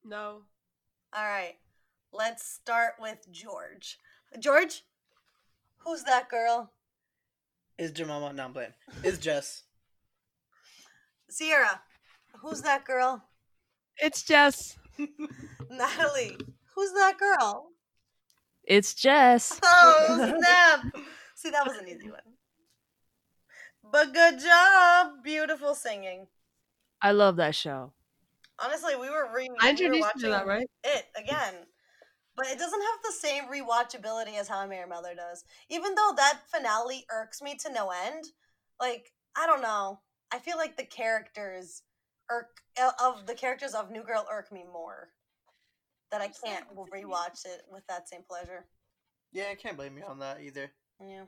no. 0.05 0.41
All 1.13 1.25
right. 1.25 1.55
Let's 2.11 2.47
start 2.47 2.93
with 2.99 3.27
George. 3.31 3.97
George, 4.39 4.83
who's 5.77 6.03
that 6.03 6.29
girl? 6.29 6.71
Is 7.77 7.91
Jemima? 7.91 8.33
No, 8.33 8.45
I'm 8.45 8.53
playing. 8.53 8.73
Is 9.03 9.17
Jess? 9.17 9.63
Sierra, 11.29 11.81
who's 12.41 12.61
that 12.61 12.85
girl? 12.85 13.23
It's 13.97 14.23
Jess. 14.23 14.77
Natalie, 15.69 16.37
who's 16.75 16.93
that 16.93 17.17
girl? 17.19 17.67
It's 18.63 18.93
Jess. 18.93 19.59
Oh, 19.63 20.35
snap. 20.39 21.03
See, 21.35 21.49
that 21.49 21.65
was 21.65 21.77
an 21.77 21.87
easy 21.87 22.09
one. 22.09 22.19
But 23.91 24.13
good 24.13 24.39
job. 24.39 25.23
Beautiful 25.23 25.73
singing. 25.73 26.27
I 27.01 27.11
love 27.11 27.37
that 27.37 27.55
show. 27.55 27.93
Honestly, 28.59 28.95
we 28.95 29.09
were 29.09 29.29
re- 29.33 29.47
I 29.59 29.71
we 29.73 29.87
were 29.87 29.95
introduced 29.95 29.95
you 29.95 30.01
watching 30.01 30.21
to 30.21 30.29
that, 30.29 30.47
right? 30.47 30.69
it 30.83 31.05
again. 31.15 31.55
But 32.35 32.47
it 32.47 32.59
doesn't 32.59 32.81
have 32.81 32.99
the 33.03 33.11
same 33.11 33.43
rewatchability 33.45 34.37
as 34.39 34.47
How 34.47 34.59
I 34.59 34.67
Met 34.67 34.79
Your 34.79 34.87
Mother 34.87 35.13
does. 35.15 35.43
Even 35.69 35.95
though 35.95 36.13
that 36.15 36.41
finale 36.51 37.05
irks 37.11 37.41
me 37.41 37.55
to 37.55 37.71
no 37.71 37.91
end, 38.05 38.25
like 38.79 39.11
I 39.35 39.45
don't 39.47 39.61
know. 39.61 39.99
I 40.31 40.39
feel 40.39 40.57
like 40.57 40.77
the 40.77 40.83
characters 40.85 41.83
irk 42.29 42.47
uh, 42.81 42.91
of 43.03 43.25
the 43.25 43.33
characters 43.33 43.73
of 43.73 43.91
New 43.91 44.03
Girl 44.03 44.25
irk 44.31 44.51
me 44.51 44.63
more. 44.71 45.09
That 46.11 46.21
I 46.21 46.29
can't 46.43 46.65
rewatch 46.75 47.45
it 47.45 47.63
with 47.71 47.85
that 47.87 48.09
same 48.09 48.21
pleasure. 48.27 48.65
Yeah, 49.31 49.45
I 49.51 49.55
can't 49.55 49.77
blame 49.77 49.95
you 49.97 50.03
on 50.05 50.17
that 50.19 50.41
either. 50.41 50.71
Yeah. 50.99 51.25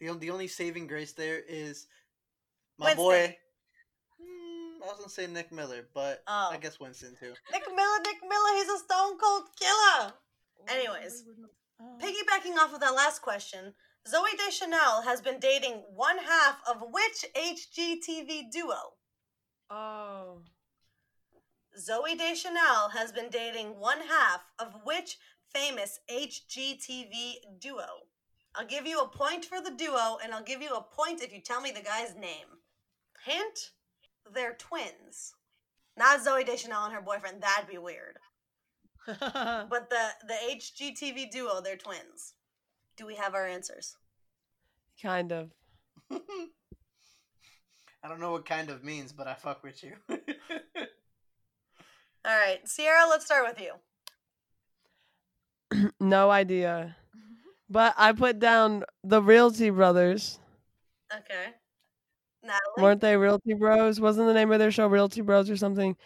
The, 0.00 0.12
the 0.18 0.30
only 0.30 0.48
saving 0.48 0.88
grace 0.88 1.12
there 1.12 1.38
is 1.48 1.86
my 2.78 2.86
Winston. 2.86 3.04
boy. 3.04 3.36
Hmm, 4.20 4.82
I 4.82 4.86
was 4.86 4.96
gonna 4.98 5.08
say 5.08 5.26
Nick 5.28 5.52
Miller, 5.52 5.86
but 5.94 6.24
Oh. 6.26 6.48
I 6.50 6.56
guess 6.56 6.80
Winston 6.80 7.14
too. 7.20 7.32
Nick 7.52 7.62
Miller, 7.68 7.98
Nick 8.02 8.16
Miller, 8.22 8.54
he's 8.56 8.68
a 8.70 8.78
stone 8.78 9.18
cold 9.18 9.44
killer. 9.58 10.12
Anyways, 10.68 11.24
Piggybacking 12.00 12.56
off 12.56 12.72
of 12.74 12.80
that 12.80 12.94
last 12.94 13.20
question, 13.22 13.72
Zooey 14.06 14.36
Deschanel 14.36 15.02
has 15.02 15.22
been 15.22 15.38
dating 15.38 15.82
one 15.94 16.18
half 16.18 16.58
of 16.68 16.82
which 16.92 17.24
HGTV 17.34 18.50
duo? 18.50 18.94
Oh. 19.70 20.42
Zooey 21.78 22.16
Deschanel 22.18 22.90
has 22.92 23.12
been 23.12 23.30
dating 23.30 23.80
one 23.80 24.00
half 24.00 24.42
of 24.58 24.74
which 24.84 25.16
famous 25.54 26.00
HGTV 26.10 27.58
duo? 27.58 27.86
I'll 28.54 28.66
give 28.66 28.86
you 28.86 29.00
a 29.00 29.08
point 29.08 29.46
for 29.46 29.60
the 29.60 29.70
duo, 29.70 30.18
and 30.22 30.34
I'll 30.34 30.42
give 30.42 30.62
you 30.62 30.74
a 30.74 30.82
point 30.82 31.22
if 31.22 31.32
you 31.32 31.40
tell 31.40 31.60
me 31.60 31.70
the 31.70 31.80
guy's 31.80 32.14
name. 32.14 32.60
Hint: 33.24 33.70
they're 34.32 34.54
twins. 34.54 35.34
Not 35.96 36.20
Zooey 36.20 36.44
Deschanel 36.44 36.84
and 36.84 36.94
her 36.94 37.00
boyfriend. 37.00 37.42
That'd 37.42 37.70
be 37.70 37.78
weird. 37.78 38.18
But 39.06 39.90
the 39.90 40.08
the 40.28 40.34
HGTV 40.34 41.30
duo, 41.30 41.60
they're 41.60 41.76
twins. 41.76 42.34
Do 42.96 43.06
we 43.06 43.16
have 43.16 43.34
our 43.34 43.46
answers? 43.46 43.96
kind 45.00 45.32
of. 45.32 45.50
I 46.10 46.18
don't 48.08 48.20
know 48.20 48.32
what 48.32 48.46
kind 48.46 48.70
of 48.70 48.84
means, 48.84 49.12
but 49.12 49.26
I 49.26 49.34
fuck 49.34 49.62
with 49.62 49.82
you. 49.82 49.92
All 50.08 50.16
right, 52.24 52.60
Sierra. 52.64 53.06
Let's 53.08 53.26
start 53.26 53.46
with 53.46 53.60
you. 55.72 55.90
no 56.00 56.30
idea. 56.30 56.96
But 57.68 57.94
I 57.96 58.12
put 58.12 58.38
down 58.38 58.84
the 59.02 59.22
Realty 59.22 59.70
Brothers. 59.70 60.38
Okay. 61.12 61.46
Natalie. 62.42 62.82
Weren't 62.82 63.00
they 63.00 63.16
Realty 63.16 63.54
Bros? 63.54 64.00
Wasn't 64.00 64.26
the 64.26 64.34
name 64.34 64.52
of 64.52 64.58
their 64.58 64.70
show 64.70 64.86
Realty 64.86 65.22
Bros 65.22 65.48
or 65.48 65.56
something? 65.56 65.96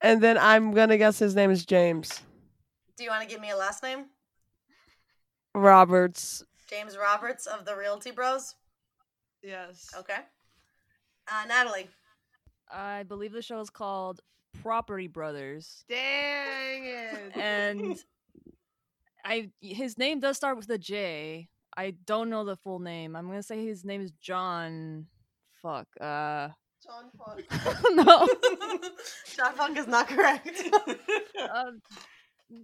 And 0.00 0.20
then 0.20 0.36
I'm 0.36 0.72
gonna 0.72 0.98
guess 0.98 1.18
his 1.18 1.34
name 1.34 1.50
is 1.50 1.64
James 1.64 2.20
Do 2.98 3.04
you 3.04 3.10
want 3.10 3.22
to 3.22 3.28
give 3.28 3.40
me 3.40 3.50
a 3.50 3.56
last 3.56 3.82
name? 3.82 4.06
Roberts. 5.54 6.42
James 6.68 6.96
Roberts 6.96 7.46
of 7.46 7.64
the 7.64 7.76
Realty 7.76 8.10
Bros. 8.10 8.54
Yes. 9.42 9.88
Okay. 9.96 10.16
Uh, 11.30 11.44
Natalie. 11.46 11.88
I 12.70 13.02
believe 13.04 13.32
the 13.32 13.42
show 13.42 13.60
is 13.60 13.70
called 13.70 14.20
Property 14.62 15.06
Brothers, 15.06 15.84
Dang 15.88 16.84
it. 16.86 17.36
and 17.36 17.98
I 19.24 19.50
his 19.60 19.98
name 19.98 20.20
does 20.20 20.36
start 20.36 20.56
with 20.56 20.68
a 20.70 20.78
J. 20.78 21.48
I 21.76 21.90
don't 22.06 22.30
know 22.30 22.44
the 22.44 22.56
full 22.56 22.78
name. 22.78 23.16
I'm 23.16 23.26
gonna 23.26 23.42
say 23.42 23.64
his 23.64 23.84
name 23.84 24.00
is 24.00 24.12
John. 24.20 25.06
Fuck. 25.62 25.88
Uh. 26.00 26.48
John 26.82 27.10
Funk. 27.18 27.46
no. 27.92 28.28
John 29.36 29.54
Funk 29.54 29.78
is 29.78 29.86
not 29.86 30.06
correct. 30.08 30.48
Uh, 31.40 31.70
J- 32.50 32.56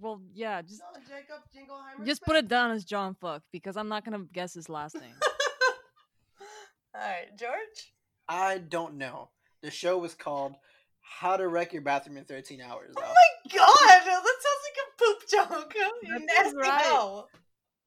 well, 0.00 0.20
yeah. 0.32 0.62
Just 0.62 0.82
Jacob 1.08 1.42
Jingleheimer. 1.54 2.06
just 2.06 2.22
put 2.22 2.36
it 2.36 2.48
down 2.48 2.70
as 2.70 2.84
John 2.84 3.14
Fuck 3.20 3.42
because 3.52 3.76
I'm 3.76 3.88
not 3.88 4.04
gonna 4.04 4.24
guess 4.32 4.54
his 4.54 4.68
last 4.68 4.94
name. 4.94 5.14
All 6.94 7.00
right, 7.00 7.36
George. 7.38 7.92
I 8.28 8.58
don't 8.58 8.94
know. 8.96 9.30
The 9.62 9.70
show 9.70 9.98
was 9.98 10.14
called 10.14 10.54
"How 11.00 11.36
to 11.36 11.48
Wreck 11.48 11.72
Your 11.72 11.82
Bathroom 11.82 12.16
in 12.16 12.24
13 12.24 12.60
Hours." 12.60 12.94
Oh 12.96 13.00
my 13.00 13.56
god, 13.56 14.04
that 14.04 14.22
sounds 14.44 14.64
like 14.64 14.78
a 14.80 14.98
poop 14.98 15.28
joke. 15.50 15.74
You 16.02 16.18
That 16.18 16.26
nasty 16.26 16.42
sounds 16.44 16.54
right. 16.56 16.82
hoe. 16.84 17.26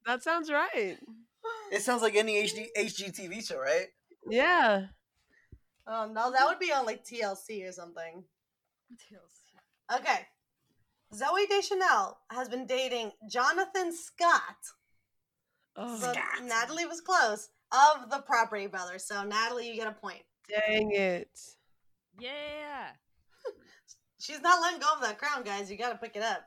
That 0.05 0.23
sounds 0.23 0.51
right. 0.51 0.97
It 1.71 1.81
sounds 1.81 2.01
like 2.01 2.15
any 2.15 2.43
HD 2.43 2.67
HGTV 2.77 3.47
show, 3.47 3.59
right? 3.59 3.87
Yeah. 4.29 4.87
Oh 5.87 6.09
no, 6.11 6.31
that 6.31 6.45
would 6.47 6.59
be 6.59 6.71
on 6.73 6.85
like 6.85 7.03
TLC 7.05 7.67
or 7.67 7.71
something. 7.71 8.23
TLC. 8.93 9.99
Okay. 9.99 10.19
Zooey 11.13 11.47
Deschanel 11.49 12.17
has 12.31 12.49
been 12.49 12.65
dating 12.67 13.11
Jonathan 13.29 13.95
Scott. 13.95 14.57
Oh, 15.75 15.97
So 15.99 16.13
Natalie 16.43 16.85
was 16.85 17.01
close 17.01 17.49
of 17.71 18.09
the 18.09 18.19
Property 18.19 18.67
Brothers. 18.67 19.05
So 19.05 19.23
Natalie, 19.23 19.67
you 19.69 19.75
get 19.75 19.87
a 19.87 19.91
point. 19.91 20.21
dang 20.49 20.91
it. 20.91 21.29
yeah. 22.19 22.89
She's 24.19 24.41
not 24.41 24.61
letting 24.61 24.79
go 24.79 24.87
of 24.95 25.01
that 25.01 25.17
crown, 25.19 25.43
guys. 25.43 25.69
You 25.71 25.77
got 25.77 25.91
to 25.91 25.97
pick 25.97 26.15
it 26.15 26.23
up. 26.23 26.41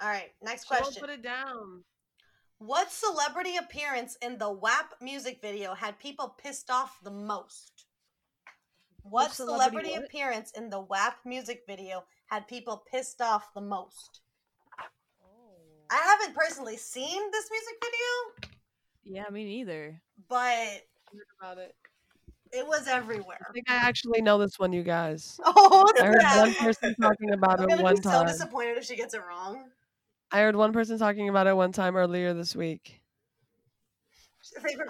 All 0.00 0.08
right, 0.08 0.30
next 0.42 0.66
She 0.68 0.74
won't 0.74 0.82
question. 0.84 1.00
put 1.00 1.10
it 1.10 1.22
down. 1.22 1.82
What 2.58 2.92
celebrity 2.92 3.56
appearance 3.56 4.16
in 4.22 4.38
the 4.38 4.50
WAP 4.50 4.94
music 5.00 5.40
video 5.42 5.74
had 5.74 5.98
people 5.98 6.36
pissed 6.42 6.70
off 6.70 6.98
the 7.02 7.10
most? 7.10 7.86
What 9.02 9.28
Which 9.28 9.32
celebrity 9.32 9.88
celebrity 9.88 9.90
what? 9.98 10.04
appearance 10.04 10.52
in 10.52 10.70
the 10.70 10.80
WAP 10.80 11.16
music 11.24 11.62
video 11.66 12.04
had 12.32 12.48
people 12.48 12.82
pissed 12.90 13.20
off 13.20 13.52
the 13.54 13.60
most? 13.60 14.20
Oh. 15.22 15.54
I 15.90 15.96
haven't 15.96 16.34
personally 16.34 16.78
seen 16.78 17.20
this 17.30 17.50
music 17.50 17.74
video, 17.84 18.48
Yeah, 19.22 19.30
me 19.30 19.44
neither. 19.44 20.00
but 20.30 20.82
about 21.38 21.58
it. 21.58 21.74
it 22.52 22.66
was 22.66 22.88
everywhere. 22.88 23.46
I 23.48 23.52
think 23.52 23.70
I 23.70 23.74
actually 23.74 24.22
know 24.22 24.38
this 24.38 24.58
one, 24.58 24.72
you 24.72 24.82
guys. 24.82 25.38
Oh, 25.44 25.92
I 26.00 26.06
heard 26.06 26.20
snap. 26.22 26.36
one 26.38 26.54
person 26.54 26.94
talking 27.00 27.32
about 27.32 27.60
I'm 27.60 27.68
it 27.70 27.82
one 27.82 27.96
be 27.96 28.02
so 28.02 28.10
time. 28.10 28.26
disappointed 28.28 28.78
if 28.78 28.84
she 28.84 28.96
gets 28.96 29.12
it 29.12 29.20
wrong. 29.28 29.64
I 30.30 30.40
heard 30.40 30.56
one 30.56 30.72
person 30.72 30.98
talking 30.98 31.28
about 31.28 31.46
it 31.46 31.54
one 31.54 31.72
time 31.72 31.96
earlier 31.96 32.32
this 32.32 32.56
week. 32.56 33.02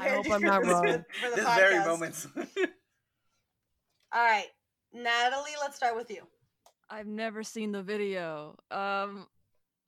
I 0.00 0.08
hope 0.10 0.30
I'm 0.30 0.40
not 0.42 0.62
this- 0.62 0.70
wrong. 0.72 1.04
for 1.20 1.30
the 1.30 1.36
This 1.42 1.44
very 1.56 1.78
moment. 1.84 2.26
All 4.14 4.22
right, 4.24 4.46
Natalie, 4.92 5.50
let's 5.60 5.74
start 5.76 5.96
with 5.96 6.08
you. 6.10 6.22
I've 6.92 7.06
never 7.06 7.42
seen 7.42 7.72
the 7.72 7.82
video. 7.82 8.54
Um, 8.70 9.26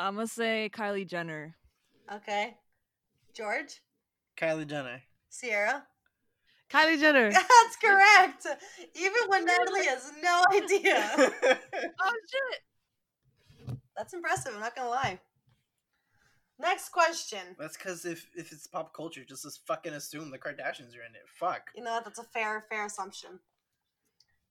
I'm 0.00 0.14
gonna 0.14 0.26
say 0.26 0.70
Kylie 0.72 1.06
Jenner. 1.06 1.54
Okay, 2.10 2.56
George, 3.34 3.82
Kylie 4.38 4.66
Jenner. 4.66 5.02
Sierra. 5.28 5.84
Kylie 6.70 6.98
Jenner. 6.98 7.30
That's 7.32 7.76
correct. 7.78 8.46
Even 8.94 9.20
when 9.28 9.44
Natalie 9.44 9.84
has 9.84 10.12
no 10.22 10.44
idea. 10.50 11.30
Oh 12.00 12.12
shit! 12.30 13.76
That's 13.96 14.14
impressive. 14.14 14.54
I'm 14.54 14.60
not 14.60 14.74
gonna 14.74 14.88
lie. 14.88 15.20
Next 16.58 16.88
question. 16.88 17.54
That's 17.58 17.76
because 17.76 18.06
if 18.06 18.26
if 18.34 18.50
it's 18.50 18.66
pop 18.66 18.94
culture, 18.94 19.24
just 19.28 19.42
just 19.42 19.66
fucking 19.66 19.92
assume 19.92 20.30
the 20.30 20.38
Kardashians 20.38 20.96
are 20.96 21.04
in 21.06 21.14
it. 21.14 21.28
Fuck. 21.38 21.68
You 21.76 21.84
know? 21.84 22.00
That's 22.02 22.18
a 22.18 22.24
fair, 22.24 22.64
fair 22.70 22.86
assumption. 22.86 23.40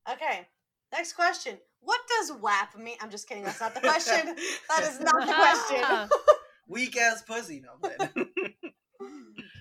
Okay. 0.07 0.47
Next 0.91 1.13
question. 1.13 1.57
What 1.83 1.99
does 2.07 2.31
WAP 2.41 2.77
mean? 2.77 2.95
I'm 3.01 3.09
just 3.09 3.27
kidding. 3.27 3.43
That's 3.43 3.59
not 3.59 3.73
the 3.73 3.81
question. 3.81 4.35
That 4.69 4.83
is 4.83 4.99
not 4.99 5.27
the 5.27 5.33
question. 5.33 6.09
Weak 6.67 6.97
ass 6.97 7.23
pussy. 7.23 7.61
No, 7.61 7.89
I'm. 7.99 8.25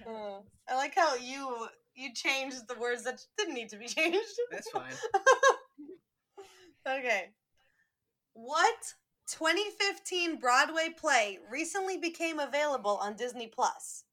Uh, 0.04 0.40
I 0.68 0.74
like 0.74 0.94
how 0.96 1.14
you 1.14 1.68
you 1.94 2.12
changed 2.12 2.68
the 2.68 2.74
words 2.74 3.04
that 3.04 3.24
didn't 3.38 3.54
need 3.54 3.68
to 3.68 3.76
be 3.76 3.86
changed. 3.86 4.18
That's 4.50 4.68
fine. 4.70 4.92
Okay. 6.84 7.30
What 8.34 8.74
2015 9.28 10.40
Broadway 10.40 10.88
play 10.96 11.38
recently 11.48 11.96
became 11.96 12.40
available 12.40 12.98
on 13.00 13.14
Disney 13.14 13.46
Plus? 13.46 14.04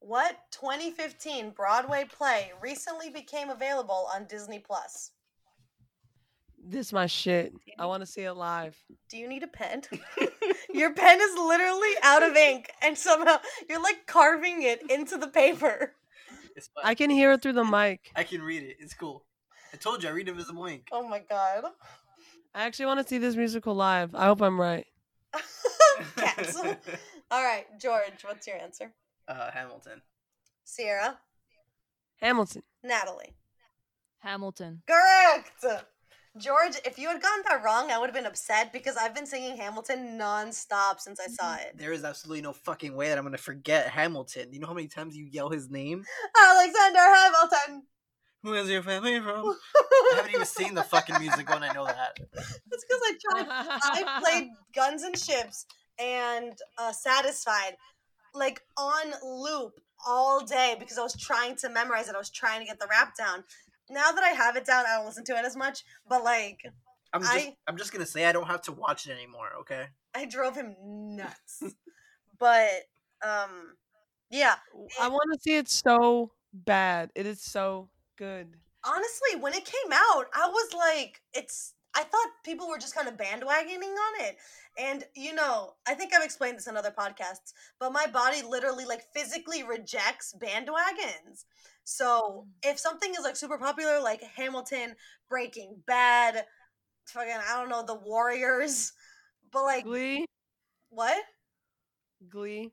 What 0.00 0.36
2015 0.50 1.50
Broadway 1.50 2.04
play 2.04 2.52
recently 2.60 3.08
became 3.08 3.48
available 3.48 4.08
on 4.14 4.26
Disney 4.26 4.58
Plus? 4.58 5.12
This 6.62 6.92
my 6.92 7.06
shit. 7.06 7.52
I 7.78 7.86
want 7.86 8.02
to 8.02 8.06
see 8.06 8.22
it 8.22 8.32
live. 8.32 8.76
Do 9.08 9.16
you 9.16 9.28
need 9.28 9.42
a 9.42 9.48
pen? 9.48 9.82
Your 10.74 10.92
pen 10.94 11.20
is 11.20 11.36
literally 11.36 11.92
out 12.02 12.22
of 12.22 12.36
ink, 12.36 12.70
and 12.82 12.96
somehow 12.96 13.38
you're 13.68 13.82
like 13.82 14.06
carving 14.06 14.62
it 14.62 14.88
into 14.90 15.16
the 15.16 15.28
paper. 15.28 15.94
I 16.84 16.94
can 16.94 17.10
hear 17.10 17.32
it 17.32 17.42
through 17.42 17.54
the 17.54 17.64
mic. 17.64 18.12
I 18.14 18.24
can 18.24 18.42
read 18.42 18.62
it. 18.62 18.76
It's 18.80 18.94
cool. 18.94 19.24
I 19.72 19.76
told 19.76 20.02
you 20.02 20.08
I 20.08 20.12
read 20.12 20.28
invisible 20.28 20.66
ink. 20.66 20.88
Oh 20.92 21.06
my 21.06 21.20
god. 21.20 21.64
I 22.54 22.64
actually 22.64 22.86
want 22.86 23.00
to 23.00 23.08
see 23.08 23.18
this 23.18 23.36
musical 23.36 23.74
live. 23.74 24.14
I 24.14 24.26
hope 24.26 24.42
I'm 24.42 24.60
right. 24.60 24.86
Cats. 26.16 26.56
All 27.30 27.44
right, 27.44 27.66
George, 27.80 28.24
what's 28.24 28.46
your 28.46 28.56
answer? 28.56 28.92
uh, 29.28 29.50
Hamilton. 29.52 30.02
Sierra, 30.64 31.18
Hamilton. 32.20 32.62
Natalie. 32.82 33.34
Hamilton. 34.18 34.82
Correct. 34.86 35.64
George, 36.38 36.74
if 36.84 36.98
you 36.98 37.08
had 37.08 37.20
gotten 37.20 37.44
that 37.48 37.64
wrong, 37.64 37.90
I 37.90 37.98
would 37.98 38.06
have 38.06 38.14
been 38.14 38.26
upset 38.26 38.72
because 38.72 38.96
I've 38.96 39.14
been 39.14 39.26
singing 39.26 39.56
Hamilton 39.56 40.16
nonstop 40.18 41.00
since 41.00 41.18
I 41.18 41.26
saw 41.26 41.56
it. 41.56 41.76
There 41.76 41.92
is 41.92 42.04
absolutely 42.04 42.42
no 42.42 42.52
fucking 42.52 42.94
way 42.94 43.08
that 43.08 43.18
I'm 43.18 43.24
gonna 43.24 43.36
forget 43.36 43.88
Hamilton. 43.88 44.52
You 44.52 44.60
know 44.60 44.68
how 44.68 44.74
many 44.74 44.86
times 44.86 45.16
you 45.16 45.24
yell 45.24 45.50
his 45.50 45.68
name? 45.70 46.04
Alexander 46.40 47.00
Hamilton. 47.00 47.82
Where's 48.42 48.70
your 48.70 48.82
family 48.82 49.20
from? 49.20 49.44
I 49.76 50.12
haven't 50.16 50.32
even 50.32 50.46
seen 50.46 50.74
the 50.74 50.82
fucking 50.82 51.18
music 51.18 51.48
when 51.50 51.62
I 51.62 51.72
know 51.72 51.84
that. 51.84 52.18
It's 52.32 52.56
because 52.84 53.00
I 53.02 53.14
tried. 53.20 53.46
I 53.48 54.20
played 54.20 54.48
Guns 54.74 55.02
and 55.02 55.18
Ships 55.18 55.66
and 55.98 56.54
uh, 56.78 56.92
Satisfied 56.92 57.76
like 58.34 58.62
on 58.78 59.12
loop 59.22 59.72
all 60.06 60.44
day 60.44 60.76
because 60.78 60.98
I 60.98 61.02
was 61.02 61.16
trying 61.16 61.56
to 61.56 61.68
memorize 61.68 62.08
it. 62.08 62.14
I 62.14 62.18
was 62.18 62.30
trying 62.30 62.60
to 62.60 62.66
get 62.66 62.78
the 62.78 62.86
rap 62.88 63.16
down. 63.16 63.44
Now 63.90 64.12
that 64.12 64.24
I 64.24 64.30
have 64.30 64.56
it 64.56 64.64
down, 64.64 64.84
I 64.86 64.96
don't 64.96 65.06
listen 65.06 65.24
to 65.24 65.32
it 65.36 65.44
as 65.44 65.56
much. 65.56 65.84
But 66.08 66.22
like, 66.24 66.60
I'm 67.12 67.20
just 67.22 67.32
I- 67.32 67.56
I'm 67.66 67.76
just 67.76 67.92
gonna 67.92 68.06
say 68.06 68.24
I 68.26 68.32
don't 68.32 68.46
have 68.46 68.62
to 68.62 68.72
watch 68.72 69.06
it 69.06 69.12
anymore, 69.12 69.48
okay? 69.60 69.86
I 70.14 70.26
drove 70.26 70.54
him 70.56 70.74
nuts. 71.16 71.62
but 72.38 72.68
um, 73.24 73.74
yeah. 74.30 74.56
I 75.00 75.08
want 75.08 75.32
to 75.34 75.38
see 75.40 75.56
it 75.56 75.68
so 75.68 76.32
bad. 76.52 77.10
It 77.14 77.26
is 77.26 77.40
so 77.42 77.90
good. 78.16 78.56
honestly, 78.84 79.40
when 79.40 79.54
it 79.54 79.64
came 79.64 79.92
out, 79.92 80.26
I 80.34 80.48
was 80.48 80.72
like, 80.74 81.20
it's. 81.34 81.74
I 81.94 82.04
thought 82.04 82.28
people 82.44 82.68
were 82.68 82.78
just 82.78 82.94
kind 82.94 83.08
of 83.08 83.16
bandwagoning 83.16 83.82
on 83.82 84.24
it. 84.24 84.36
And, 84.78 85.04
you 85.14 85.34
know, 85.34 85.74
I 85.88 85.94
think 85.94 86.14
I've 86.14 86.24
explained 86.24 86.56
this 86.56 86.68
in 86.68 86.76
other 86.76 86.94
podcasts, 86.96 87.52
but 87.80 87.92
my 87.92 88.06
body 88.06 88.42
literally, 88.48 88.84
like, 88.84 89.02
physically 89.12 89.62
rejects 89.64 90.34
bandwagons. 90.40 91.44
So 91.84 92.46
mm. 92.46 92.70
if 92.70 92.78
something 92.78 93.10
is, 93.10 93.24
like, 93.24 93.36
super 93.36 93.58
popular, 93.58 94.00
like 94.00 94.22
Hamilton, 94.22 94.94
Breaking 95.28 95.76
Bad, 95.86 96.44
fucking, 97.06 97.32
I 97.32 97.58
don't 97.58 97.68
know, 97.68 97.84
The 97.84 97.96
Warriors, 97.96 98.92
but, 99.50 99.64
like, 99.64 99.84
Glee. 99.84 100.26
what? 100.90 101.18
Glee. 102.28 102.70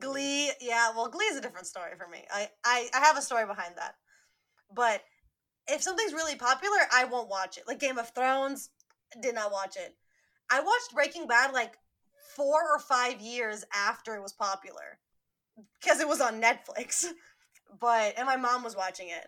Glee, 0.00 0.50
mm. 0.50 0.54
yeah, 0.60 0.90
well, 0.96 1.08
Glee 1.08 1.26
is 1.26 1.36
a 1.36 1.42
different 1.42 1.66
story 1.66 1.92
for 1.98 2.08
me. 2.08 2.24
I, 2.32 2.48
I, 2.64 2.88
I 2.94 3.00
have 3.00 3.18
a 3.18 3.22
story 3.22 3.46
behind 3.46 3.74
that. 3.76 3.94
But 4.74 5.02
if 5.68 5.82
something's 5.82 6.12
really 6.12 6.36
popular, 6.36 6.76
I 6.92 7.04
won't 7.04 7.28
watch 7.28 7.58
it. 7.58 7.64
Like 7.66 7.78
Game 7.78 7.98
of 7.98 8.10
Thrones, 8.10 8.70
did 9.20 9.34
not 9.34 9.52
watch 9.52 9.76
it. 9.76 9.94
I 10.50 10.60
watched 10.60 10.94
Breaking 10.94 11.26
Bad 11.26 11.52
like 11.52 11.74
four 12.34 12.60
or 12.72 12.78
five 12.78 13.20
years 13.20 13.64
after 13.74 14.14
it 14.14 14.22
was 14.22 14.32
popular 14.32 14.98
because 15.80 16.00
it 16.00 16.08
was 16.08 16.20
on 16.20 16.40
Netflix. 16.40 17.06
But, 17.80 18.14
and 18.16 18.24
my 18.24 18.36
mom 18.36 18.64
was 18.64 18.74
watching 18.74 19.08
it. 19.08 19.26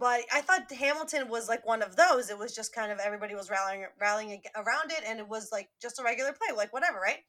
But 0.00 0.22
I 0.34 0.40
thought 0.40 0.70
Hamilton 0.72 1.28
was 1.28 1.48
like 1.48 1.64
one 1.64 1.80
of 1.80 1.94
those. 1.94 2.28
It 2.28 2.36
was 2.36 2.52
just 2.52 2.74
kind 2.74 2.90
of 2.90 2.98
everybody 2.98 3.36
was 3.36 3.48
rallying 3.48 3.86
rallying 4.00 4.42
around 4.56 4.90
it, 4.90 5.04
and 5.06 5.20
it 5.20 5.28
was 5.28 5.50
like 5.52 5.68
just 5.80 6.00
a 6.00 6.02
regular 6.02 6.32
play, 6.32 6.56
like 6.56 6.72
whatever, 6.72 6.98
right? 6.98 7.20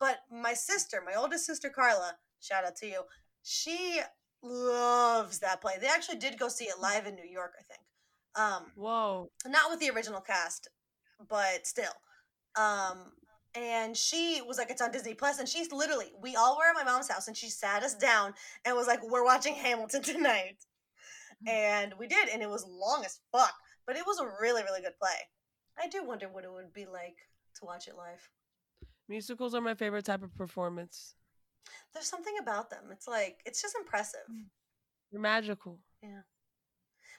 But 0.00 0.20
my 0.30 0.54
sister, 0.54 1.02
my 1.04 1.20
oldest 1.20 1.44
sister 1.44 1.68
Carla, 1.68 2.16
shout 2.40 2.64
out 2.64 2.76
to 2.76 2.86
you, 2.86 3.02
she 3.42 4.00
loves 4.42 5.38
that 5.40 5.60
play. 5.60 5.74
They 5.80 5.86
actually 5.86 6.18
did 6.18 6.38
go 6.38 6.48
see 6.48 6.64
it 6.64 6.80
live 6.80 7.06
in 7.06 7.14
New 7.14 7.28
York, 7.28 7.52
I 7.58 7.62
think. 7.62 7.80
Um, 8.34 8.72
Whoa. 8.74 9.30
not 9.46 9.70
with 9.70 9.80
the 9.80 9.90
original 9.90 10.20
cast, 10.20 10.68
but 11.28 11.66
still. 11.66 11.92
Um, 12.56 13.12
and 13.54 13.96
she 13.96 14.40
was 14.46 14.56
like, 14.58 14.70
"It's 14.70 14.80
on 14.80 14.90
Disney 14.90 15.14
Plus," 15.14 15.38
and 15.38 15.48
she's 15.48 15.72
literally, 15.72 16.12
we 16.20 16.36
all 16.36 16.56
were 16.56 16.64
at 16.64 16.74
my 16.74 16.84
mom's 16.84 17.10
house, 17.10 17.28
and 17.28 17.36
she 17.36 17.50
sat 17.50 17.82
us 17.82 17.94
down 17.94 18.34
and 18.64 18.76
was 18.76 18.86
like, 18.86 19.02
"We're 19.02 19.24
watching 19.24 19.54
Hamilton 19.54 20.02
tonight," 20.02 20.56
and 21.46 21.92
we 21.98 22.06
did, 22.06 22.28
and 22.28 22.42
it 22.42 22.48
was 22.48 22.64
long 22.66 23.04
as 23.04 23.20
fuck, 23.30 23.54
but 23.86 23.96
it 23.96 24.06
was 24.06 24.18
a 24.20 24.26
really, 24.40 24.62
really 24.62 24.80
good 24.80 24.98
play. 24.98 25.16
I 25.78 25.88
do 25.88 26.04
wonder 26.04 26.28
what 26.28 26.44
it 26.44 26.52
would 26.52 26.72
be 26.72 26.86
like 26.86 27.16
to 27.56 27.64
watch 27.64 27.88
it 27.88 27.96
live. 27.96 28.28
Musicals 29.08 29.54
are 29.54 29.60
my 29.60 29.74
favorite 29.74 30.06
type 30.06 30.22
of 30.22 30.34
performance. 30.36 31.14
There's 31.92 32.06
something 32.06 32.34
about 32.40 32.70
them. 32.70 32.84
It's 32.90 33.06
like 33.08 33.40
it's 33.44 33.60
just 33.60 33.76
impressive. 33.76 34.20
They're 35.10 35.20
magical. 35.20 35.78
Yeah. 36.02 36.22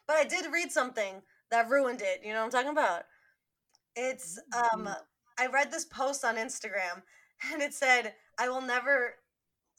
But 0.08 0.18
I 0.18 0.24
did 0.26 0.52
read 0.52 0.72
something 0.72 1.22
that 1.52 1.70
ruined 1.70 2.02
it. 2.02 2.22
You 2.24 2.34
know 2.34 2.40
what 2.40 2.46
I'm 2.46 2.52
talking 2.52 2.72
about? 2.72 3.04
It's 3.96 4.40
um 4.74 4.90
I 5.38 5.48
read 5.48 5.72
this 5.72 5.86
post 5.86 6.26
on 6.26 6.36
Instagram 6.36 7.04
and 7.52 7.62
it 7.62 7.74
said, 7.74 8.14
I 8.40 8.50
will 8.50 8.62
never 8.62 9.16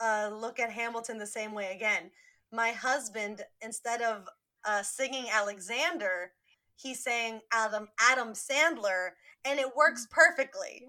uh 0.01 0.31
look 0.33 0.61
at 0.61 0.71
Hamilton 0.71 1.19
the 1.19 1.27
same 1.27 1.53
way 1.53 1.73
again. 1.75 2.11
My 2.53 2.71
husband, 2.71 3.43
instead 3.61 4.01
of 4.03 4.29
uh 4.65 4.83
singing 4.83 5.27
Alexander, 5.33 6.33
he 6.77 6.95
sang 6.95 7.41
Adam 7.53 7.89
Adam 8.01 8.33
Sandler 8.33 9.11
and 9.45 9.59
it 9.59 9.77
works 9.77 10.07
perfectly. 10.11 10.87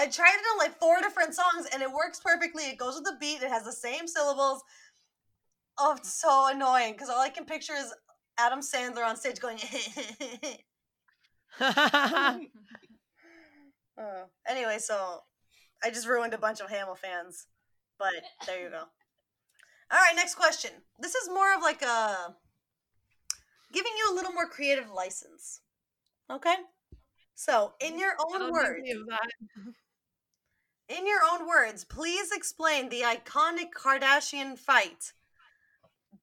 I 0.00 0.06
tried 0.06 0.34
it 0.34 0.46
on 0.52 0.58
like 0.58 0.78
four 0.78 0.98
different 1.00 1.34
songs 1.34 1.68
and 1.72 1.82
it 1.82 1.92
works 1.92 2.20
perfectly. 2.20 2.64
It 2.64 2.78
goes 2.78 2.94
with 2.94 3.04
the 3.04 3.16
beat, 3.20 3.42
it 3.42 3.50
has 3.50 3.64
the 3.64 3.72
same 3.72 4.08
syllables. 4.08 4.62
Oh, 5.78 5.94
it's 5.96 6.12
so 6.12 6.48
annoying 6.50 6.92
because 6.94 7.10
all 7.10 7.20
I 7.20 7.28
can 7.28 7.44
picture 7.44 7.74
is 7.74 7.92
Adam 8.38 8.60
Sandler 8.60 9.06
on 9.06 9.16
stage 9.16 9.40
going. 9.40 9.58
Oh. 14.00 14.24
Anyway, 14.48 14.78
so 14.78 15.20
I 15.84 15.90
just 15.90 16.08
ruined 16.08 16.32
a 16.32 16.38
bunch 16.38 16.60
of 16.60 16.70
Hamill 16.70 16.94
fans, 16.94 17.46
but 17.98 18.14
there 18.46 18.62
you 18.62 18.70
go. 18.70 18.78
All 18.78 19.98
right, 19.98 20.16
next 20.16 20.36
question. 20.36 20.70
This 20.98 21.14
is 21.14 21.28
more 21.28 21.54
of 21.54 21.60
like 21.60 21.82
a 21.82 22.34
giving 23.72 23.92
you 23.98 24.14
a 24.14 24.14
little 24.14 24.32
more 24.32 24.48
creative 24.48 24.90
license. 24.90 25.60
Okay? 26.30 26.54
So, 27.34 27.74
in 27.80 27.98
your 27.98 28.12
own 28.20 28.50
words, 28.50 28.70
give 28.76 28.84
me 28.84 28.92
a 28.92 28.96
vibe. 28.96 29.72
In 30.90 31.06
your 31.06 31.20
own 31.32 31.46
words, 31.48 31.84
please 31.84 32.32
explain 32.32 32.88
the 32.88 33.02
iconic 33.02 33.70
Kardashian 33.76 34.58
fight. 34.58 35.12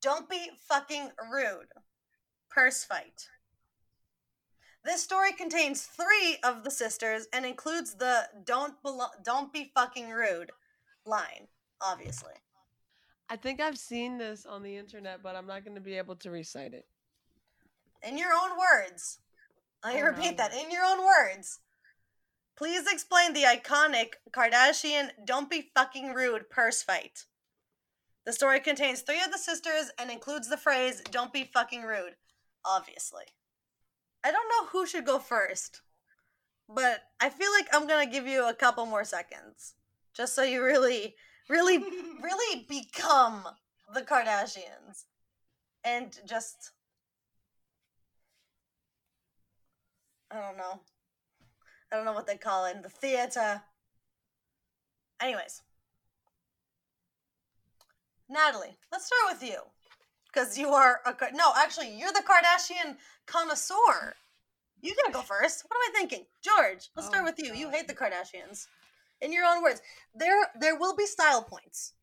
Don't 0.01 0.29
be 0.29 0.49
fucking 0.67 1.09
rude. 1.31 1.69
Purse 2.49 2.83
fight. 2.83 3.29
This 4.83 5.01
story 5.03 5.31
contains 5.33 5.83
three 5.83 6.37
of 6.43 6.63
the 6.63 6.71
sisters 6.71 7.27
and 7.33 7.45
includes 7.45 7.95
the 7.95 8.27
"don't 8.45 8.81
belo- 8.83 9.23
don't 9.23 9.51
be 9.51 9.71
fucking 9.73 10.09
rude" 10.09 10.51
line. 11.05 11.47
Obviously, 11.81 12.33
I 13.29 13.35
think 13.35 13.59
I've 13.59 13.77
seen 13.77 14.17
this 14.17 14.45
on 14.45 14.63
the 14.63 14.77
internet, 14.77 15.21
but 15.23 15.35
I'm 15.35 15.47
not 15.47 15.63
going 15.63 15.75
to 15.75 15.81
be 15.81 15.97
able 15.97 16.15
to 16.17 16.31
recite 16.31 16.73
it. 16.73 16.85
in 18.03 18.17
your 18.17 18.31
own 18.31 18.57
words. 18.57 19.19
I 19.83 19.99
repeat 19.99 20.37
that 20.37 20.53
in 20.53 20.71
your 20.71 20.83
own 20.85 20.99
words. 21.05 21.59
Please 22.57 22.87
explain 22.91 23.33
the 23.33 23.43
iconic 23.43 24.13
Kardashian 24.31 25.11
"don't 25.23 25.47
be 25.47 25.69
fucking 25.75 26.13
rude" 26.13 26.49
purse 26.49 26.81
fight. 26.81 27.25
The 28.25 28.33
story 28.33 28.59
contains 28.59 29.01
three 29.01 29.21
of 29.21 29.31
the 29.31 29.37
sisters 29.37 29.91
and 29.99 30.09
includes 30.09 30.49
the 30.49 30.57
phrase 30.57 31.01
"don't 31.11 31.31
be 31.31 31.43
fucking 31.43 31.83
rude." 31.83 32.15
Obviously, 32.65 33.25
I 34.23 34.31
don't 34.31 34.49
know 34.49 34.67
who 34.69 34.87
should 34.87 35.05
go 35.05 35.19
first, 35.19 35.81
but 36.67 37.03
I 37.21 37.29
feel 37.29 37.51
like 37.51 37.67
I'm 37.71 37.87
gonna 37.87 38.07
give 38.07 38.25
you 38.25 38.49
a 38.49 38.55
couple 38.55 38.87
more 38.87 39.03
seconds, 39.03 39.75
just 40.15 40.33
so 40.33 40.41
you 40.41 40.63
really, 40.63 41.15
really, 41.47 41.77
really 42.23 42.65
become 42.67 43.47
the 43.93 44.01
Kardashians, 44.01 45.05
and 45.83 46.19
just 46.25 46.71
I 50.31 50.41
don't 50.41 50.57
know. 50.57 50.81
I 51.91 51.95
don't 51.95 52.05
know 52.05 52.13
what 52.13 52.27
they 52.27 52.37
call 52.37 52.65
it 52.65 52.75
in 52.75 52.81
the 52.81 52.89
theater. 52.89 53.61
Anyways, 55.21 55.61
Natalie, 58.29 58.77
let's 58.91 59.05
start 59.07 59.39
with 59.39 59.49
you. 59.49 59.59
Because 60.27 60.57
you 60.57 60.69
are 60.69 60.99
a. 61.05 61.15
No, 61.33 61.51
actually, 61.55 61.97
you're 61.97 62.11
the 62.11 62.21
Kardashian 62.27 62.97
connoisseur. 63.25 64.13
You 64.81 64.93
gotta 64.95 65.13
go 65.13 65.21
first. 65.21 65.63
What 65.67 65.77
am 65.77 65.95
I 65.95 65.97
thinking? 65.97 66.25
George, 66.43 66.89
let's 66.95 67.07
start 67.07 67.23
Oh, 67.23 67.25
with 67.25 67.39
you. 67.39 67.53
You 67.55 67.69
hate 67.69 67.87
the 67.87 67.95
Kardashians. 67.95 68.67
In 69.21 69.31
your 69.33 69.45
own 69.45 69.63
words, 69.63 69.81
there 70.13 70.35
there 70.59 70.75
will 70.77 70.95
be 70.95 71.05
style 71.07 71.41
points 71.41 71.93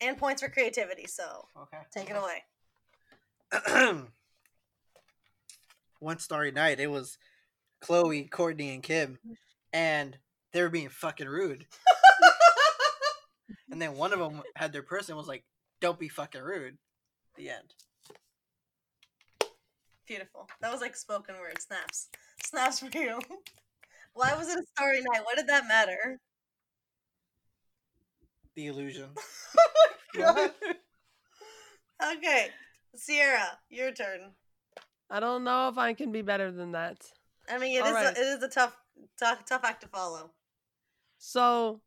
and 0.00 0.16
points 0.16 0.42
for 0.42 0.48
creativity. 0.48 1.06
So 1.06 1.48
Okay. 1.62 1.78
take 1.92 2.10
it 2.10 2.16
away. 2.16 2.44
One 5.98 6.18
starry 6.18 6.52
night, 6.52 6.78
it 6.78 6.90
was 6.90 7.18
Khloe, 7.82 8.28
Kourtney, 8.30 8.74
and 8.74 8.82
Kim, 8.82 9.18
and 9.72 10.16
they 10.52 10.62
were 10.62 10.68
being 10.68 10.88
fucking 10.88 11.28
rude. 11.28 11.66
and 13.70 13.80
then 13.80 13.94
one 13.94 14.12
of 14.12 14.18
them 14.18 14.42
had 14.54 14.72
their 14.72 14.82
person 14.82 15.16
was 15.16 15.28
like, 15.28 15.44
"Don't 15.80 15.98
be 15.98 16.08
fucking 16.08 16.42
rude." 16.42 16.78
The 17.36 17.50
end. 17.50 17.74
Beautiful. 20.06 20.48
That 20.60 20.72
was 20.72 20.80
like 20.80 20.96
spoken 20.96 21.34
word. 21.36 21.60
Snaps. 21.60 22.08
Snaps 22.44 22.78
for 22.80 22.86
you. 22.96 23.18
Why 24.14 24.34
was 24.34 24.48
it 24.48 24.58
a 24.58 24.64
starry 24.74 25.02
night? 25.02 25.24
What 25.24 25.36
did 25.36 25.48
that 25.48 25.68
matter? 25.68 26.20
The 28.54 28.66
illusion. 28.66 29.10
Oh 30.18 30.22
God. 30.22 30.50
Okay, 32.16 32.48
Sierra, 32.94 33.58
your 33.68 33.92
turn. 33.92 34.32
I 35.10 35.20
don't 35.20 35.44
know 35.44 35.68
if 35.68 35.76
I 35.76 35.92
can 35.92 36.10
be 36.10 36.22
better 36.22 36.50
than 36.50 36.72
that. 36.72 37.04
I 37.50 37.58
mean, 37.58 37.76
it 37.76 37.86
is 37.86 37.94
Alright. 37.94 38.16
a, 38.16 38.20
it 38.20 38.26
is 38.26 38.42
a 38.42 38.48
tough, 38.48 38.76
tough, 39.18 39.44
tough 39.44 39.64
act 39.64 39.82
to 39.82 39.88
follow. 39.88 40.30
So 41.18 41.80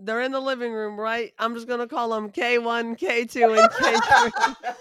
they're 0.00 0.22
in 0.22 0.32
the 0.32 0.40
living 0.40 0.72
room, 0.72 0.98
right? 0.98 1.32
I'm 1.38 1.54
just 1.54 1.68
gonna 1.68 1.86
call 1.88 2.10
them 2.10 2.30
K1, 2.30 2.98
K2, 2.98 3.58
and 3.58 3.70
K3. 3.70 4.64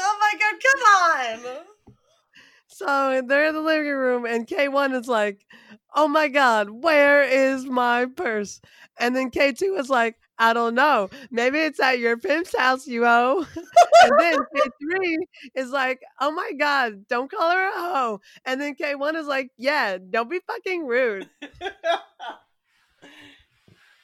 Oh 0.00 0.18
my 0.20 0.38
god, 0.38 1.42
come 1.42 1.50
on! 1.56 1.64
so 2.68 3.22
they're 3.26 3.48
in 3.48 3.54
the 3.54 3.60
living 3.60 3.92
room, 3.92 4.26
and 4.26 4.46
K1 4.46 4.94
is 4.94 5.08
like, 5.08 5.44
"Oh 5.92 6.06
my 6.06 6.28
God, 6.28 6.70
where 6.70 7.24
is 7.24 7.64
my 7.66 8.06
purse?" 8.06 8.60
And 9.00 9.16
then 9.16 9.32
K2 9.32 9.76
is 9.78 9.90
like, 9.90 10.16
"I 10.38 10.52
don't 10.52 10.74
know. 10.74 11.10
Maybe 11.30 11.58
it's 11.58 11.80
at 11.80 11.98
your 11.98 12.16
pimp's 12.16 12.56
house, 12.56 12.86
you 12.86 13.04
hoe." 13.04 13.44
and 14.02 14.12
then 14.18 14.38
K3 14.38 15.16
is 15.54 15.70
like, 15.70 16.00
"Oh 16.20 16.30
my 16.30 16.52
God, 16.58 17.06
don't 17.08 17.30
call 17.30 17.50
her 17.50 17.68
a 17.68 17.72
hoe." 17.72 18.20
And 18.44 18.60
then 18.60 18.74
K1 18.74 19.14
is 19.16 19.26
like, 19.26 19.50
"Yeah, 19.56 19.98
don't 19.98 20.30
be 20.30 20.40
fucking 20.46 20.86
rude." 20.86 21.28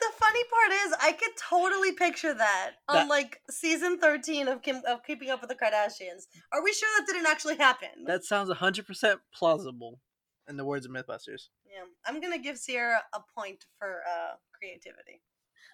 The 0.00 0.10
funny 0.18 0.44
part 0.50 0.72
is, 0.86 0.94
I 1.00 1.12
could 1.12 1.34
totally 1.38 1.92
picture 1.92 2.34
that, 2.34 2.72
on 2.90 3.08
like 3.08 3.40
season 3.48 3.98
thirteen 3.98 4.48
of 4.48 4.60
Kim 4.60 4.82
of 4.86 5.02
Keeping 5.02 5.30
Up 5.30 5.40
with 5.40 5.48
the 5.48 5.56
Kardashians. 5.56 6.26
Are 6.52 6.62
we 6.62 6.74
sure 6.74 6.88
that 6.98 7.06
didn't 7.06 7.26
actually 7.26 7.56
happen? 7.56 8.04
that 8.06 8.22
sounds 8.24 8.52
hundred 8.52 8.86
percent 8.86 9.20
plausible, 9.32 10.00
in 10.46 10.58
the 10.58 10.64
words 10.64 10.84
of 10.84 10.92
MythBusters. 10.92 11.48
yeah, 11.64 11.84
I'm 12.04 12.20
gonna 12.20 12.38
give 12.38 12.58
Sierra 12.58 13.02
a 13.14 13.20
point 13.34 13.64
for 13.78 14.02
uh 14.06 14.34
creativity. 14.52 15.22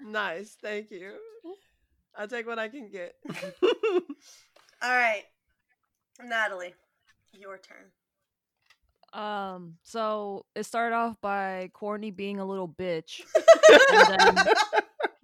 Nice, 0.04 0.56
thank 0.62 0.90
you. 0.90 1.14
I'll 2.16 2.28
take 2.28 2.46
what 2.46 2.58
I 2.58 2.68
can 2.68 2.90
get. 2.90 3.14
All 3.62 4.90
right, 4.90 5.24
Natalie, 6.22 6.74
your 7.32 7.58
turn. 7.58 7.90
Um, 9.12 9.76
so 9.82 10.46
it 10.54 10.64
started 10.64 10.94
off 10.94 11.16
by 11.20 11.70
Kourtney 11.74 12.14
being 12.14 12.38
a 12.38 12.44
little 12.44 12.68
bitch. 12.68 13.20
And 13.92 14.36
then 14.36 14.44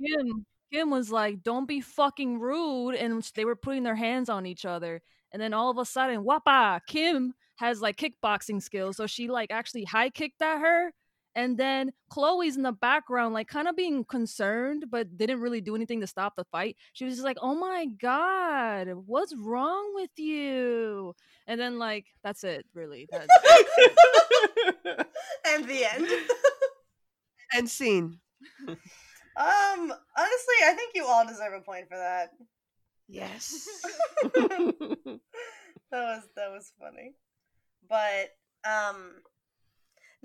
Kim 0.05 0.47
Kim 0.73 0.91
was 0.91 1.11
like, 1.11 1.43
"Don't 1.43 1.69
be 1.69 1.81
fucking 1.81 2.41
rude," 2.41 2.97
and 2.97 3.23
they 3.35 3.45
were 3.45 3.57
putting 3.57 3.85
their 3.85 3.95
hands 3.95 4.29
on 4.29 4.47
each 4.47 4.65
other. 4.65 5.03
And 5.33 5.41
then 5.41 5.53
all 5.53 5.71
of 5.71 5.79
a 5.79 5.85
sudden, 5.85 6.25
wapa! 6.25 6.81
Kim 6.87 7.35
has 7.57 7.81
like 7.81 7.97
kickboxing 7.97 8.63
skills, 8.63 8.97
so 8.97 9.07
she 9.07 9.29
like 9.29 9.51
actually 9.51 9.85
high 9.85 10.11
kicked 10.11 10.43
at 10.43 10.61
her. 10.61 10.93
And 11.37 11.57
then 11.57 11.93
Khloe's 12.11 12.57
in 12.57 12.63
the 12.63 12.73
background, 12.73 13.35
like 13.35 13.47
kind 13.47 13.69
of 13.69 13.77
being 13.77 14.05
concerned, 14.05 14.87
but 14.91 15.17
didn't 15.17 15.41
really 15.41 15.61
do 15.61 15.77
anything 15.77 16.01
to 16.01 16.07
stop 16.07 16.35
the 16.35 16.45
fight. 16.45 16.77
She 16.95 17.05
was 17.05 17.15
just 17.15 17.25
like, 17.25 17.37
"Oh 17.41 17.55
my 17.55 17.87
god, 17.87 18.89
what's 19.07 19.35
wrong 19.37 19.93
with 19.95 20.11
you?" 20.17 21.15
And 21.47 21.61
then 21.61 21.79
like 21.79 22.07
that's 22.25 22.43
it, 22.43 22.67
really. 22.75 23.07
That's 23.11 23.29
and 25.47 25.65
the 25.67 25.85
end. 25.95 26.09
And 27.55 27.71
scene. 27.71 28.19
um, 28.69 28.77
honestly, 29.39 30.59
I 30.65 30.73
think 30.75 30.93
you 30.97 31.07
all 31.07 31.25
deserve 31.25 31.53
a 31.55 31.61
point 31.61 31.89
for 31.89 31.97
that. 31.97 32.31
Yes. 33.07 33.69
that 34.25 35.21
was 35.93 36.23
that 36.35 36.51
was 36.51 36.73
funny 36.79 37.15
but 37.89 38.35
um 38.69 39.23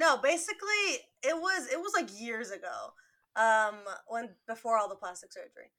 no 0.02 0.18
basically 0.18 0.84
it 1.24 1.36
was 1.36 1.68
it 1.72 1.80
was 1.80 1.94
like 1.96 2.10
years 2.20 2.50
ago 2.50 2.94
um 3.36 3.76
when 4.08 4.30
before 4.48 4.78
all 4.78 4.90
the 4.90 4.96
plastic 4.96 5.32
surgery. 5.32 5.72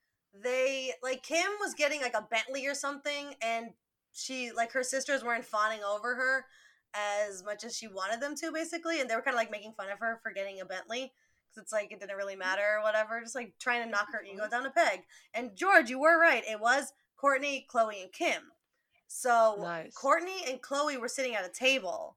They 0.42 0.92
like 1.02 1.22
kim 1.22 1.50
was 1.60 1.74
getting 1.74 2.00
like 2.00 2.14
a 2.14 2.26
bentley 2.30 2.66
or 2.66 2.74
something 2.74 3.34
and 3.42 3.70
she 4.12 4.50
like 4.52 4.72
her 4.72 4.82
sisters 4.82 5.22
weren't 5.22 5.44
fawning 5.44 5.80
over 5.84 6.14
her 6.14 6.46
as 6.94 7.44
much 7.44 7.64
as 7.64 7.76
she 7.76 7.88
wanted 7.88 8.20
them 8.20 8.34
to 8.36 8.52
basically 8.52 9.00
and 9.00 9.10
they 9.10 9.14
were 9.14 9.22
kind 9.22 9.34
of 9.34 9.38
like 9.38 9.50
making 9.50 9.74
fun 9.76 9.90
of 9.90 9.98
her 9.98 10.20
for 10.22 10.32
getting 10.32 10.60
a 10.60 10.64
bentley 10.64 11.12
because 11.50 11.64
it's 11.64 11.72
like 11.72 11.92
it 11.92 12.00
didn't 12.00 12.16
really 12.16 12.36
matter 12.36 12.78
or 12.78 12.82
whatever 12.82 13.20
just 13.20 13.34
like 13.34 13.52
trying 13.58 13.82
to 13.84 13.90
knock 13.90 14.06
her 14.12 14.22
ego 14.24 14.48
down 14.50 14.64
a 14.64 14.70
peg. 14.70 15.00
And 15.34 15.56
george 15.56 15.90
you 15.90 16.00
were 16.00 16.18
right 16.18 16.44
it 16.48 16.60
was 16.60 16.92
kourtney 17.22 17.66
khloe 17.66 18.02
and 18.02 18.12
kim. 18.12 18.42
So 19.08 19.58
Nice. 19.60 19.94
Kourtney 19.94 20.50
and 20.50 20.62
Khloe 20.62 20.98
were 20.98 21.08
sitting 21.08 21.34
at 21.34 21.44
a 21.44 21.50
table 21.50 22.16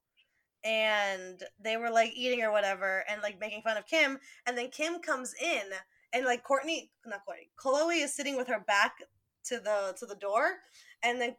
and 0.65 1.43
they 1.63 1.77
were 1.77 1.91
like 1.91 2.11
eating 2.15 2.41
or 2.41 2.51
whatever 2.51 3.05
and 3.07 3.21
like 3.21 3.39
making 3.39 3.61
fun 3.61 3.77
of 3.77 3.85
Kim. 3.85 4.17
And 4.47 4.57
then 4.57 4.69
Kim 4.69 4.99
comes 4.99 5.33
in 5.41 5.61
and 6.11 6.25
like 6.25 6.43
Kourtney, 6.43 6.89
not 7.05 7.21
Kourtney, 7.27 7.49
Khloe 7.57 8.03
is 8.03 8.13
sitting 8.13 8.35
with 8.35 8.47
her 8.47 8.59
back 8.59 8.95
to 9.45 9.59
the 9.59 9.95
to 9.99 10.05
the 10.05 10.15
door. 10.15 10.55
And 11.03 11.21
then 11.21 11.35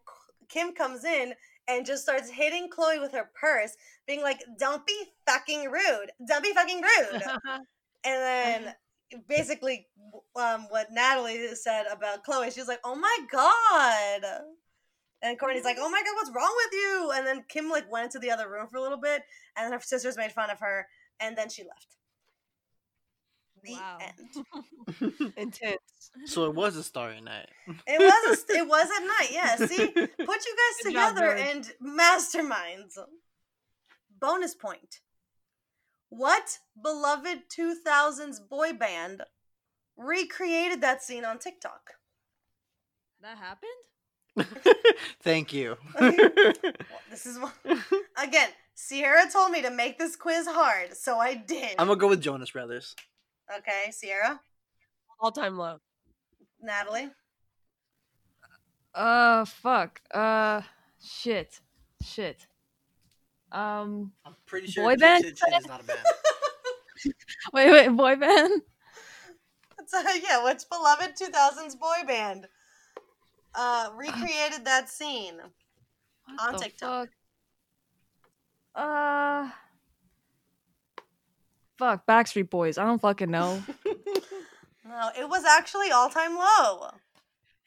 Kim 0.48 0.72
comes 0.72 1.04
in 1.04 1.34
and 1.68 1.84
just 1.84 2.04
starts 2.04 2.30
hitting 2.30 2.68
Khloe 2.70 3.00
with 3.00 3.12
her 3.12 3.28
purse, 3.38 3.76
being 4.06 4.22
like, 4.22 4.40
"Don't 4.58 4.86
be 4.86 5.06
fucking 5.26 5.70
rude. 5.70 6.10
Don't 6.28 6.44
be 6.44 6.52
fucking 6.52 6.80
rude." 6.80 7.22
and 7.44 7.64
then 8.04 8.74
basically 9.28 9.88
um, 10.36 10.66
what 10.68 10.92
Natalie 10.92 11.54
said 11.54 11.86
about 11.90 12.24
Khloe, 12.24 12.52
she 12.54 12.60
was 12.60 12.68
like, 12.68 12.80
"Oh 12.84 12.94
my 12.94 13.18
god." 13.32 14.42
And 15.22 15.38
Kourtney's 15.38 15.64
like, 15.64 15.76
"Oh 15.80 15.88
my 15.88 16.02
god, 16.02 16.14
what's 16.14 16.30
wrong 16.34 16.54
with 16.64 16.72
you?" 16.72 17.12
And 17.14 17.26
then 17.26 17.44
Kim 17.48 17.68
like 17.70 17.90
went 17.90 18.04
into 18.06 18.18
the 18.18 18.30
other 18.30 18.48
room 18.50 18.66
for 18.70 18.76
a 18.76 18.82
little 18.82 19.00
bit, 19.00 19.22
and 19.56 19.72
her 19.72 19.80
sisters 19.80 20.16
made 20.16 20.32
fun 20.32 20.50
of 20.50 20.60
her, 20.60 20.86
and 21.20 21.36
then 21.36 21.48
she 21.48 21.62
left. 21.62 21.96
The 23.64 23.72
Wow. 23.72 23.98
end. 24.00 25.32
Intense. 25.36 26.10
so 26.26 26.44
it 26.44 26.54
was 26.54 26.76
a 26.76 26.82
starry 26.84 27.20
night. 27.20 27.48
It 27.86 27.98
was 27.98 28.44
a, 28.48 28.52
it 28.58 28.68
was 28.68 28.88
at 28.90 29.00
night. 29.04 29.28
Yeah. 29.32 29.56
See, 29.56 29.86
put 29.88 29.98
you 29.98 30.16
guys 30.56 30.82
Good 30.82 30.88
together 30.90 31.36
George. 31.36 31.40
and 31.40 31.72
masterminds. 31.82 32.98
Bonus 34.20 34.54
point. 34.54 35.00
What 36.10 36.58
beloved 36.80 37.48
2000s 37.50 38.48
boy 38.48 38.72
band 38.74 39.22
recreated 39.96 40.80
that 40.82 41.02
scene 41.02 41.24
on 41.24 41.38
TikTok? 41.38 41.94
that 43.22 43.38
happened. 43.38 43.70
Thank 45.22 45.52
you. 45.52 45.76
Well, 45.98 46.12
this 47.10 47.26
is 47.26 47.38
what 47.38 47.54
again. 48.22 48.48
Sierra 48.74 49.22
told 49.32 49.52
me 49.52 49.62
to 49.62 49.70
make 49.70 49.98
this 49.98 50.16
quiz 50.16 50.46
hard, 50.46 50.94
so 50.94 51.18
I 51.18 51.34
did. 51.34 51.74
I'm 51.78 51.86
gonna 51.86 51.98
go 51.98 52.08
with 52.08 52.20
Jonas 52.20 52.50
Brothers. 52.50 52.94
Okay, 53.56 53.90
Sierra, 53.90 54.40
All 55.18 55.32
time 55.32 55.56
low. 55.56 55.78
Natalie. 56.60 57.08
Uh, 58.94 59.44
fuck. 59.46 60.00
Uh, 60.12 60.60
shit, 61.02 61.60
shit. 62.02 62.46
Um, 63.52 64.12
I'm 64.24 64.34
pretty 64.44 64.66
sure 64.66 64.84
Boy 64.84 64.92
Chin 64.92 65.00
band? 65.00 65.24
Chin 65.24 65.34
Chin 65.34 65.58
is 65.58 65.66
not 65.66 65.80
a 65.80 65.84
band. 65.84 66.00
wait, 67.52 67.70
wait, 67.70 67.88
boy 67.88 68.16
band. 68.16 68.62
So 69.86 70.00
yeah, 70.00 70.42
which 70.44 70.62
beloved 70.68 71.16
2000s 71.16 71.78
boy 71.78 72.06
band 72.06 72.48
uh 73.56 73.90
recreated 73.96 74.64
that 74.64 74.88
scene? 74.88 75.40
What 76.36 76.54
On 76.54 76.60
TikTok. 76.60 77.08
Fuck? 77.08 77.10
Uh, 78.74 79.48
fuck. 81.78 82.06
Backstreet 82.06 82.50
Boys. 82.50 82.76
I 82.78 82.84
don't 82.84 83.00
fucking 83.00 83.30
know. 83.30 83.62
No, 84.88 85.10
it 85.18 85.28
was 85.28 85.44
actually 85.44 85.90
all 85.90 86.08
time 86.08 86.36
low. 86.36 86.90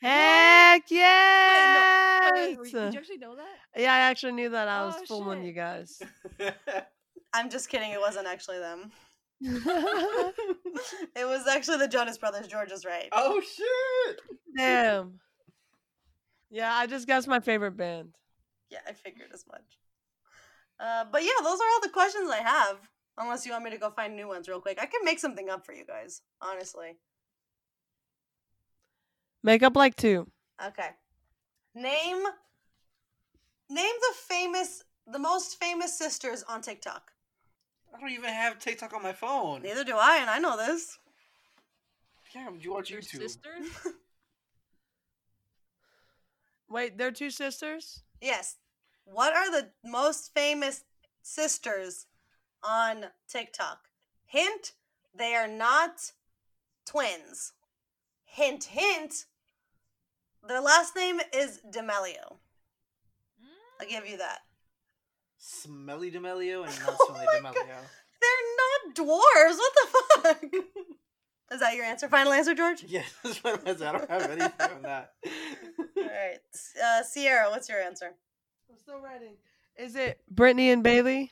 Heck 0.02 0.84
Wait, 0.90 0.96
yes! 0.96 2.58
wait, 2.58 2.72
did 2.72 2.94
you 2.94 3.00
actually 3.00 3.18
know 3.18 3.36
that? 3.36 3.58
yeah, 3.76 3.94
I 3.94 4.00
actually 4.00 4.32
knew 4.32 4.48
that. 4.52 4.70
I 4.70 4.86
was 4.86 4.96
Oh, 5.02 5.06
fooling 5.06 5.40
shit. 5.40 5.48
you 5.48 5.52
guys. 5.54 6.02
I'm 7.34 7.50
just 7.50 7.68
kidding. 7.68 7.92
It 7.92 8.00
wasn't 8.00 8.26
actually 8.26 8.60
them. 8.60 8.92
It 9.42 11.26
was 11.28 11.46
actually 11.48 11.80
the 11.80 11.90
Jonas 11.90 12.18
Brothers. 12.18 12.48
George 12.48 12.72
is 12.72 12.86
right. 12.86 13.10
oh 13.12 13.42
shit! 13.42 14.22
Damn. 14.56 15.20
Yeah, 16.50 16.74
I 16.74 16.88
just 16.88 17.08
guessed 17.08 17.28
my 17.28 17.40
favorite 17.40 17.78
band. 17.78 18.16
Yeah, 18.70 18.80
I 18.88 18.94
figured 18.94 19.30
as 19.34 19.46
much. 19.48 19.78
Uh, 20.80 21.06
but 21.12 21.24
yeah, 21.24 21.44
those 21.44 21.60
are 21.60 21.70
all 21.74 21.82
the 21.82 21.90
questions 21.90 22.30
I 22.30 22.38
have. 22.38 22.78
Unless 23.18 23.46
you 23.46 23.52
want 23.52 23.66
me 23.66 23.72
to 23.72 23.78
go 23.78 23.90
find 23.90 24.16
new 24.16 24.28
ones 24.28 24.48
real 24.48 24.62
quick, 24.62 24.80
I 24.82 24.86
can 24.86 25.02
make 25.04 25.20
something 25.20 25.50
up 25.50 25.66
for 25.66 25.74
you 25.74 25.86
guys. 25.86 26.22
Honestly. 26.42 26.98
Make 29.44 29.62
up 29.62 29.76
like 29.76 29.96
two. 29.96 30.28
Okay. 30.66 30.90
Name 31.76 32.24
name 33.70 33.96
the 34.02 34.16
famous 34.16 34.84
the 35.06 35.20
most 35.20 35.60
famous 35.60 35.98
sisters 35.98 36.44
on 36.48 36.62
TikTok. 36.62 37.12
I 37.94 38.00
don't 38.00 38.12
even 38.12 38.30
have 38.30 38.60
TikTok 38.60 38.94
on 38.94 39.04
my 39.04 39.14
phone. 39.14 39.64
Neither 39.64 39.84
do 39.84 39.96
I, 39.98 40.18
and 40.22 40.30
I 40.30 40.40
know 40.40 40.56
this. 40.58 40.98
Yeah, 42.36 42.50
you 42.60 42.74
watch 42.74 42.90
Your 42.90 43.02
YouTube. 43.02 43.22
sisters? 43.22 43.66
Wait, 46.70 46.98
they're 46.98 47.12
two 47.12 47.30
sisters? 47.30 48.04
Yes. 48.22 48.58
What 49.06 49.36
are 49.36 49.52
the 49.52 49.70
most 49.84 50.34
famous 50.34 50.84
sisters 51.22 52.06
on 52.64 53.06
TikTok? 53.28 53.80
Hint, 54.26 54.74
they 55.16 55.34
are 55.36 55.48
not 55.48 56.12
twins. 56.86 57.54
Hint, 58.24 58.66
hint, 58.66 59.26
their 60.48 60.62
last 60.62 60.96
name 60.96 61.20
is 61.34 61.60
D'Amelio. 61.70 62.38
I'll 63.82 63.88
give 63.88 64.08
you 64.08 64.18
that. 64.18 64.40
Smelly 65.38 66.12
Demelio 66.12 66.66
and 66.66 66.80
not 66.86 66.96
Oh 67.00 67.08
Smelly 67.08 67.26
my 67.42 67.50
Demelio. 67.52 67.78
They're 68.22 68.48
not 68.58 68.96
dwarves. 68.96 69.58
What 69.58 69.74
the 69.76 70.22
fuck? 70.22 70.44
Is 71.52 71.62
that 71.62 71.76
your 71.76 71.86
answer? 71.86 72.08
Final 72.08 72.34
answer, 72.34 72.54
George? 72.54 72.84
Yeah, 72.88 73.02
that's 73.24 73.44
what 73.44 73.68
I 73.68 73.76
said. 73.76 73.88
I 73.88 73.92
don't 73.98 74.10
have 74.10 74.30
anything 74.30 74.76
on 74.76 74.82
that. 74.84 75.14
All 76.10 76.16
right. 76.16 76.40
Uh, 76.84 77.04
Sierra, 77.04 77.50
what's 77.50 77.70
your 77.70 77.80
answer? 77.80 78.16
I'm 78.70 78.78
still 78.78 79.00
writing. 79.00 79.34
Is 79.78 79.96
it 79.96 80.20
Brittany 80.30 80.72
and 80.72 80.82
Bailey? 80.84 81.32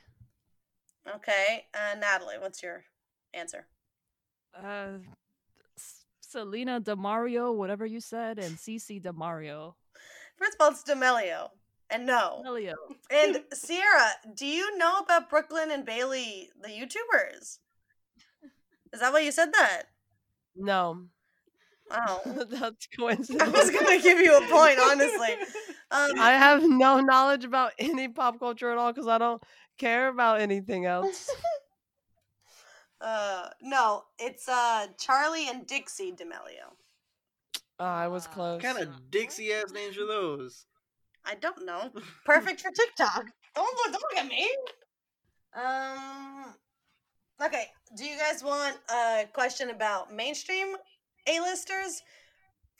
Okay. 1.15 1.65
Uh, 1.73 1.97
Natalie, 1.99 2.35
what's 2.39 2.61
your 2.61 2.83
answer? 3.33 3.65
Uh, 4.55 4.99
S- 5.77 6.05
Selena 6.21 6.79
Demario, 6.79 7.55
whatever 7.55 7.85
you 7.85 7.99
said, 7.99 8.37
and 8.37 8.55
Cece 8.57 9.01
Demario. 9.01 9.73
First 10.37 10.55
of 10.55 10.61
all, 10.61 10.71
it's 10.71 10.83
D'Amelio. 10.83 11.49
And 11.89 12.05
no. 12.05 12.43
Elio. 12.45 12.75
And 13.09 13.43
Sierra, 13.53 14.11
do 14.35 14.45
you 14.45 14.77
know 14.77 14.99
about 14.99 15.29
Brooklyn 15.29 15.71
and 15.71 15.85
Bailey, 15.85 16.49
the 16.61 16.67
YouTubers? 16.69 17.59
Is 18.93 18.99
that 18.99 19.13
why 19.13 19.19
you 19.19 19.31
said 19.31 19.53
that? 19.53 19.83
No. 20.55 21.05
Oh. 21.91 22.21
That's 22.49 22.87
coincidence. 22.87 23.41
I 23.41 23.49
was 23.49 23.71
gonna 23.71 24.01
give 24.01 24.19
you 24.19 24.37
a 24.37 24.41
point, 24.41 24.79
honestly. 24.79 25.35
Um, 25.91 26.19
I 26.19 26.31
have 26.31 26.63
no 26.63 26.99
knowledge 26.99 27.45
about 27.45 27.71
any 27.79 28.07
pop 28.07 28.39
culture 28.39 28.71
at 28.71 28.77
all 28.77 28.91
because 28.91 29.07
I 29.07 29.17
don't 29.17 29.41
care 29.77 30.09
about 30.09 30.41
anything 30.41 30.85
else. 30.85 31.29
uh, 33.01 33.49
no, 33.61 34.03
it's 34.19 34.47
uh 34.49 34.87
Charlie 34.99 35.47
and 35.47 35.65
Dixie 35.65 36.11
D'Amelio. 36.11 36.73
Oh, 37.79 37.85
I 37.85 38.07
was 38.07 38.27
close. 38.27 38.61
What 38.61 38.75
kind 38.75 38.87
of 38.87 39.11
Dixie 39.11 39.53
ass 39.53 39.71
names 39.71 39.97
are 39.97 40.07
those? 40.07 40.65
I 41.23 41.35
don't 41.35 41.65
know. 41.65 41.91
Perfect 42.25 42.61
for 42.61 42.71
TikTok. 42.71 43.27
Don't 43.55 43.77
look, 43.77 43.93
don't 43.93 44.01
look 44.01 44.17
at 44.17 44.27
me. 44.27 44.49
Um. 45.55 46.55
Okay. 47.43 47.65
Do 47.95 48.03
you 48.03 48.17
guys 48.17 48.43
want 48.43 48.77
a 48.89 49.25
question 49.31 49.69
about 49.69 50.13
mainstream 50.13 50.75
A-listers, 51.27 52.01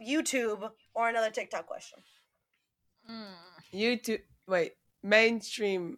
YouTube, 0.06 0.70
or 0.94 1.10
another 1.10 1.30
TikTok 1.30 1.66
question? 1.66 2.00
Hmm. 3.06 3.34
YouTube. 3.74 4.22
Wait, 4.48 4.74
mainstream. 5.04 5.98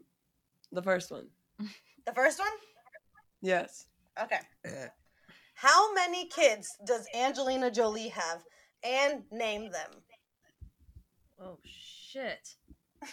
The 0.72 0.82
first 0.82 1.12
one. 1.12 1.28
The 2.06 2.16
first 2.16 2.40
one. 2.40 2.48
Yes. 3.40 3.86
Okay. 4.20 4.40
How 5.54 5.94
many 5.94 6.28
kids 6.28 6.68
does 6.88 7.06
Angelina 7.14 7.70
Jolie 7.70 8.08
have? 8.08 8.44
And 8.84 9.24
name 9.32 9.70
them. 9.70 9.92
Oh 11.40 11.60
shit. 11.64 12.56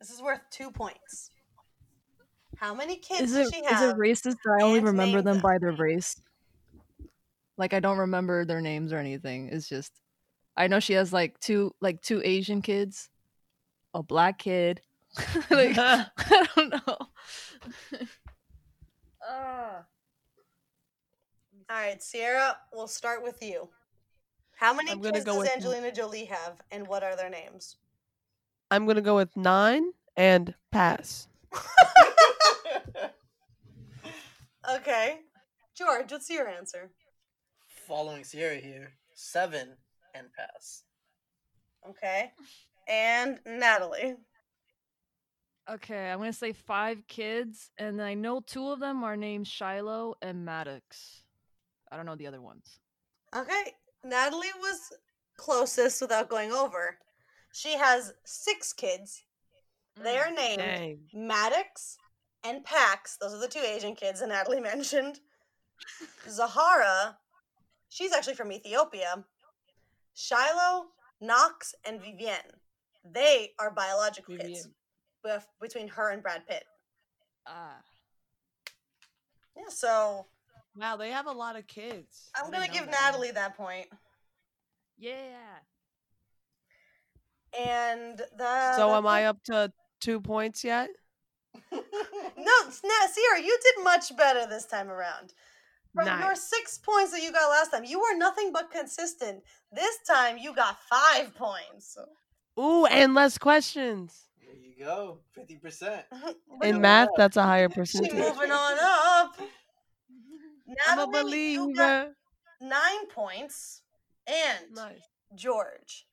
This 0.00 0.10
is 0.10 0.22
worth 0.22 0.40
two 0.50 0.70
points. 0.70 1.32
How 2.60 2.74
many 2.74 2.96
kids 2.96 3.30
Is 3.30 3.32
does 3.32 3.48
it 3.48 3.54
she 3.54 3.60
is 3.60 3.70
have? 3.70 3.90
it 3.90 3.96
racist 3.96 4.36
that 4.44 4.58
I 4.60 4.64
only 4.64 4.80
remember 4.80 5.22
them 5.22 5.34
them. 5.34 5.42
by 5.42 5.58
their 5.58 5.72
race? 5.72 6.20
Like 7.56 7.72
I 7.74 7.80
don't 7.80 7.98
remember 7.98 8.44
their 8.44 8.60
names 8.60 8.92
or 8.92 8.98
anything. 8.98 9.48
It's 9.52 9.68
just 9.68 9.92
I 10.56 10.66
know 10.66 10.80
she 10.80 10.94
has 10.94 11.12
like 11.12 11.38
two 11.40 11.74
like 11.80 12.02
two 12.02 12.20
Asian 12.24 12.62
kids, 12.62 13.10
a 13.94 14.02
black 14.02 14.38
kid. 14.38 14.82
like 15.50 15.76
I 15.78 16.46
don't 16.56 16.70
know. 16.70 16.96
Ah. 19.22 19.84
All 21.70 21.76
right, 21.76 22.02
Sierra, 22.02 22.56
we'll 22.72 22.88
start 22.88 23.22
with 23.22 23.42
you. 23.42 23.68
How 24.56 24.72
many 24.74 24.90
I'm 24.90 25.00
kids 25.02 25.24
go 25.24 25.32
does 25.34 25.38
with- 25.42 25.50
Angelina 25.54 25.92
Jolie 25.92 26.24
have, 26.24 26.60
and 26.70 26.86
what 26.88 27.02
are 27.02 27.14
their 27.14 27.28
names? 27.30 27.76
I'm 28.70 28.86
gonna 28.86 29.00
go 29.02 29.16
with 29.16 29.36
nine 29.36 29.92
and 30.16 30.54
pass. 30.72 31.28
Okay. 34.76 35.20
George, 35.74 36.12
what's 36.12 36.28
your 36.28 36.46
answer? 36.48 36.90
Following 37.86 38.22
Sierra 38.22 38.56
here, 38.56 38.92
seven 39.14 39.76
and 40.14 40.26
pass. 40.34 40.82
Okay. 41.88 42.32
And 42.86 43.38
Natalie. 43.46 44.16
Okay, 45.70 46.10
I'm 46.10 46.18
gonna 46.18 46.32
say 46.32 46.52
five 46.52 47.06
kids, 47.08 47.70
and 47.78 48.02
I 48.02 48.14
know 48.14 48.40
two 48.40 48.70
of 48.70 48.80
them 48.80 49.04
are 49.04 49.16
named 49.16 49.46
Shiloh 49.46 50.14
and 50.22 50.44
Maddox. 50.44 51.22
I 51.90 51.96
don't 51.96 52.06
know 52.06 52.16
the 52.16 52.26
other 52.26 52.40
ones. 52.40 52.80
Okay. 53.34 53.74
Natalie 54.04 54.48
was 54.60 54.92
closest 55.36 56.00
without 56.00 56.28
going 56.28 56.52
over. 56.52 56.98
She 57.52 57.76
has 57.76 58.14
six 58.24 58.72
kids. 58.72 59.24
They 60.02 60.18
are 60.18 60.30
named 60.30 60.58
Dang. 60.58 60.98
Maddox 61.14 61.96
and 62.44 62.64
Pax. 62.64 63.16
Those 63.20 63.34
are 63.34 63.40
the 63.40 63.48
two 63.48 63.60
Asian 63.60 63.94
kids 63.94 64.20
that 64.20 64.28
Natalie 64.28 64.60
mentioned. 64.74 65.20
Zahara, 66.28 67.18
she's 67.88 68.12
actually 68.12 68.34
from 68.34 68.52
Ethiopia. 68.52 69.24
Shiloh, 70.14 70.86
Knox, 71.20 71.74
and 71.84 72.00
Vivienne. 72.00 72.58
They 73.04 73.52
are 73.58 73.70
biological 73.70 74.36
kids 74.36 74.68
bef- 75.24 75.46
between 75.60 75.88
her 75.88 76.10
and 76.10 76.22
Brad 76.22 76.46
Pitt. 76.46 76.64
Ah. 77.46 77.78
Yeah, 79.56 79.68
so 79.68 80.26
Wow, 80.78 80.96
they 80.96 81.10
have 81.10 81.26
a 81.26 81.32
lot 81.32 81.56
of 81.56 81.66
kids. 81.66 82.30
I'm 82.36 82.50
gonna 82.52 82.68
give 82.68 82.86
that. 82.86 83.10
Natalie 83.12 83.32
that 83.32 83.56
point. 83.56 83.88
Yeah. 84.96 85.58
And 87.58 88.18
the 88.36 88.76
So 88.76 88.94
am 88.94 89.06
I 89.06 89.24
up 89.26 89.42
to 89.44 89.72
two 90.00 90.20
points 90.20 90.64
yet? 90.64 90.90
No, 91.72 92.52
Sna- 92.68 93.08
Sierra, 93.10 93.40
you 93.42 93.58
did 93.62 93.84
much 93.84 94.16
better 94.16 94.46
this 94.46 94.64
time 94.66 94.88
around. 94.90 95.32
From 95.94 96.06
your 96.20 96.36
six 96.36 96.78
points 96.78 97.10
that 97.12 97.22
you 97.22 97.32
got 97.32 97.48
last 97.50 97.70
time, 97.72 97.84
you 97.84 97.98
were 97.98 98.16
nothing 98.16 98.52
but 98.52 98.70
consistent. 98.70 99.42
This 99.72 99.96
time, 100.06 100.38
you 100.38 100.54
got 100.54 100.76
five 100.88 101.34
points. 101.34 101.96
Ooh, 102.58 102.86
and 102.86 103.14
less 103.14 103.38
questions. 103.38 104.28
There 104.44 104.54
you 104.54 104.84
go, 104.84 105.18
fifty 105.32 105.56
percent. 105.56 106.04
In 106.62 106.76
at 106.76 106.80
math, 106.80 107.08
that's 107.16 107.36
a 107.36 107.42
higher 107.42 107.68
She 107.70 107.74
percentage. 107.74 108.12
moving 108.12 108.50
on 108.52 108.76
up. 108.80 109.36
I'm 110.88 110.98
a 110.98 111.06
Natalie, 111.06 111.52
you 111.52 111.74
got 111.74 112.08
believer. 112.08 112.14
nine 112.60 113.06
points, 113.08 113.82
and 114.26 114.74
Nice. 114.74 115.00
George, 115.34 116.06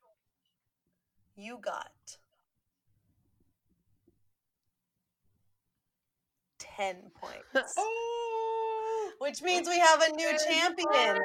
you 1.36 1.60
got 1.62 1.92
ten 6.76 6.98
points, 7.20 7.74
Oh, 7.78 9.12
which 9.20 9.40
oh, 9.42 9.46
means 9.46 9.68
we 9.68 9.80
have 9.80 10.02
a 10.02 10.16
new 10.16 10.32
champion. 10.50 11.20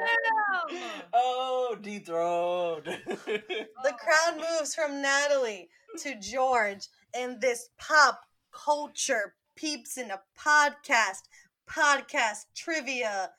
oh, 1.13 1.75
dethroned. 1.81 2.85
The 2.85 3.93
crowd 3.99 4.39
oh. 4.39 4.57
moves 4.59 4.73
from 4.75 5.01
Natalie 5.01 5.69
to 5.99 6.19
George 6.19 6.87
and 7.13 7.41
this 7.41 7.69
pop 7.77 8.21
culture 8.51 9.35
peeps 9.55 9.97
in 9.97 10.11
a 10.11 10.21
podcast, 10.39 11.23
podcast 11.69 12.45
trivia 12.55 13.31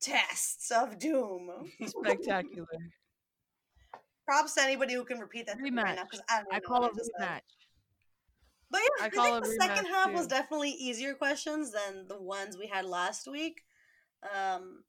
tests 0.00 0.70
of 0.70 0.98
doom. 0.98 1.50
Spectacular. 1.84 2.66
Props 4.24 4.54
to 4.54 4.62
anybody 4.62 4.94
who 4.94 5.04
can 5.04 5.18
repeat 5.18 5.46
that 5.46 5.56
to 5.56 5.62
me 5.62 5.70
right 5.70 5.96
now 5.96 6.02
Rematch. 6.02 6.20
I 6.28 6.36
don't 6.42 6.52
I 6.52 6.58
know 6.58 6.60
call 6.66 6.84
it 6.84 6.92
just 6.96 7.10
said. 7.18 7.26
rematch. 7.28 7.40
But 8.70 8.80
yeah, 8.82 9.04
I 9.04 9.06
I, 9.06 9.10
call 9.10 9.24
think 9.24 9.44
the 9.44 9.56
second 9.66 9.86
rematch, 9.86 9.90
half 9.90 10.12
was 10.12 10.26
definitely 10.26 10.70
easier 10.70 11.14
questions 11.14 11.72
than 11.72 12.06
the 12.08 12.20
ones 12.20 12.56
we 12.58 12.66
had 12.66 12.84
last 12.84 13.26
week. 13.26 13.62
Um, 14.22 14.84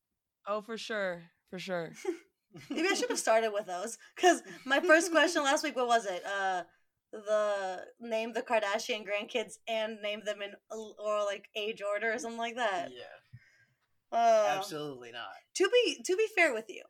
Oh, 0.47 0.61
for 0.61 0.77
sure. 0.77 1.23
For 1.49 1.59
sure. 1.59 1.91
maybe 2.69 2.87
I 2.89 2.93
should 2.95 3.09
have 3.09 3.19
started 3.19 3.51
with 3.53 3.67
those 3.67 3.97
because 4.15 4.41
my 4.65 4.79
first 4.79 5.11
question 5.11 5.43
last 5.49 5.63
week, 5.63 5.75
what 5.75 5.87
was 5.87 6.05
it? 6.05 6.23
Uh, 6.25 6.63
the 7.11 7.85
name 7.99 8.33
the 8.33 8.41
Kardashian 8.41 9.03
grandkids 9.05 9.57
and 9.67 9.99
name 10.01 10.21
them 10.25 10.41
in 10.41 10.51
or 10.71 11.23
like 11.23 11.49
age 11.55 11.81
order 11.81 12.11
or 12.13 12.19
something 12.19 12.37
like 12.39 12.55
that. 12.55 12.89
yeah, 12.91 14.17
Uh, 14.17 14.55
absolutely 14.57 15.11
not. 15.11 15.27
To 15.55 15.69
be 15.71 16.01
to 16.05 16.15
be 16.15 16.27
fair 16.35 16.53
with 16.53 16.65
you, 16.69 16.83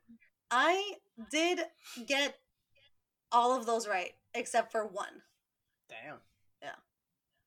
I 0.50 0.94
did 1.30 1.60
get 2.06 2.36
all 3.32 3.56
of 3.56 3.64
those 3.66 3.86
right 3.88 4.12
except 4.34 4.72
for 4.72 4.86
one. 4.86 5.22
Damn. 5.88 6.18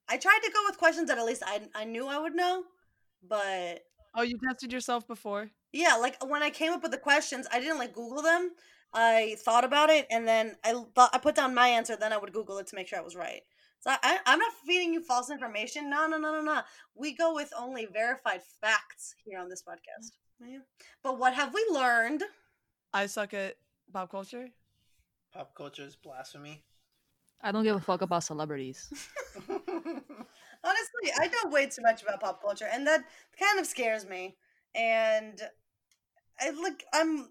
I 0.09 0.17
tried 0.17 0.39
to 0.43 0.51
go 0.51 0.59
with 0.67 0.77
questions 0.77 1.07
that 1.07 1.17
at 1.17 1.25
least 1.25 1.43
I 1.45 1.61
I 1.75 1.85
knew 1.85 2.07
I 2.07 2.17
would 2.19 2.35
know, 2.35 2.63
but 3.27 3.81
Oh, 4.15 4.21
you 4.21 4.37
tested 4.47 4.71
yourself 4.71 5.07
before? 5.07 5.49
yeah, 5.71 5.95
like 5.95 6.23
when 6.23 6.43
I 6.43 6.51
came 6.51 6.71
up 6.71 6.83
with 6.83 6.91
the 6.91 6.97
questions, 6.97 7.47
I 7.51 7.59
didn't 7.59 7.79
like 7.79 7.93
Google 7.93 8.21
them. 8.21 8.51
I 8.93 9.37
thought 9.39 9.63
about 9.63 9.89
it 9.89 10.05
and 10.11 10.27
then 10.27 10.55
I 10.63 10.73
thought 10.93 11.09
I 11.13 11.17
put 11.17 11.35
down 11.35 11.55
my 11.55 11.67
answer. 11.67 11.95
Then 11.95 12.13
I 12.13 12.17
would 12.17 12.31
Google 12.31 12.59
it 12.59 12.67
to 12.67 12.75
make 12.75 12.87
sure 12.87 12.99
I 12.99 13.03
was 13.03 13.15
right. 13.15 13.41
So 13.79 13.91
I, 13.91 14.19
I'm 14.25 14.39
not 14.39 14.53
feeding 14.65 14.93
you 14.93 15.01
false 15.03 15.29
information. 15.29 15.89
No, 15.89 16.07
no, 16.07 16.17
no, 16.17 16.31
no, 16.31 16.41
no. 16.41 16.61
We 16.95 17.15
go 17.15 17.33
with 17.33 17.51
only 17.57 17.85
verified 17.85 18.41
facts 18.61 19.15
here 19.25 19.39
on 19.39 19.49
this 19.49 19.63
mm. 19.63 19.73
podcast. 19.73 20.11
Yeah. 20.39 20.59
But 21.03 21.17
what 21.19 21.33
have 21.33 21.53
we 21.53 21.65
learned? 21.71 22.23
I 22.93 23.07
suck 23.07 23.33
at 23.33 23.55
pop 23.91 24.11
culture. 24.11 24.47
Pop 25.33 25.55
culture 25.55 25.83
is 25.83 25.95
blasphemy. 25.95 26.63
I 27.43 27.51
don't 27.51 27.65
give 27.65 27.75
a 27.75 27.81
fuck 27.81 28.01
about 28.01 28.23
celebrities. 28.23 28.87
Honestly, 29.49 31.11
I 31.19 31.27
know 31.27 31.51
way 31.51 31.67
too 31.67 31.81
much 31.81 32.01
about 32.01 32.21
pop 32.21 32.41
culture, 32.41 32.67
and 32.71 32.87
that 32.87 33.03
kind 33.37 33.59
of 33.59 33.65
scares 33.65 34.07
me. 34.07 34.37
And 34.73 35.41
I 36.39 36.51
look, 36.51 36.81
I'm, 36.93 37.29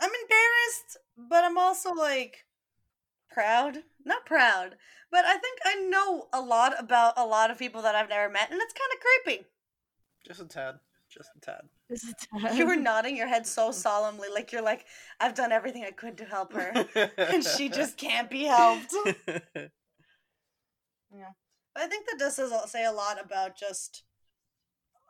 I'm 0.00 0.10
embarrassed, 0.22 0.96
but 1.18 1.44
I'm 1.44 1.58
also 1.58 1.92
like 1.92 2.46
proud. 3.30 3.78
Not 4.06 4.24
proud, 4.24 4.76
but 5.10 5.26
I 5.26 5.36
think 5.36 5.58
I 5.66 5.74
know 5.76 6.28
a 6.32 6.40
lot 6.40 6.72
about 6.78 7.14
a 7.18 7.26
lot 7.26 7.50
of 7.50 7.58
people 7.58 7.82
that 7.82 7.94
I've 7.94 8.08
never 8.08 8.32
met, 8.32 8.50
and 8.50 8.60
it's 8.60 8.72
kind 8.72 8.90
of 8.94 9.00
creepy. 9.00 9.46
Just 10.26 10.40
a 10.40 10.46
tad. 10.46 10.76
Just 11.10 11.28
a 11.36 11.40
tad. 11.40 11.68
You 12.54 12.66
were 12.66 12.76
nodding 12.76 13.16
your 13.16 13.26
head 13.28 13.46
so 13.46 13.72
solemnly, 13.86 14.28
like 14.32 14.52
you're 14.52 14.62
like, 14.62 14.86
I've 15.20 15.34
done 15.34 15.52
everything 15.52 15.84
I 15.84 15.90
could 15.90 16.18
to 16.18 16.24
help 16.24 16.52
her, 16.54 16.86
and 17.16 17.44
she 17.44 17.68
just 17.68 17.96
can't 17.96 18.30
be 18.30 18.44
helped. 18.44 18.94
Yeah. 21.12 21.32
But 21.74 21.84
I 21.84 21.86
think 21.86 22.06
that 22.06 22.18
does 22.18 22.40
say 22.70 22.84
a 22.84 22.92
lot 22.92 23.22
about 23.22 23.56
just 23.56 24.04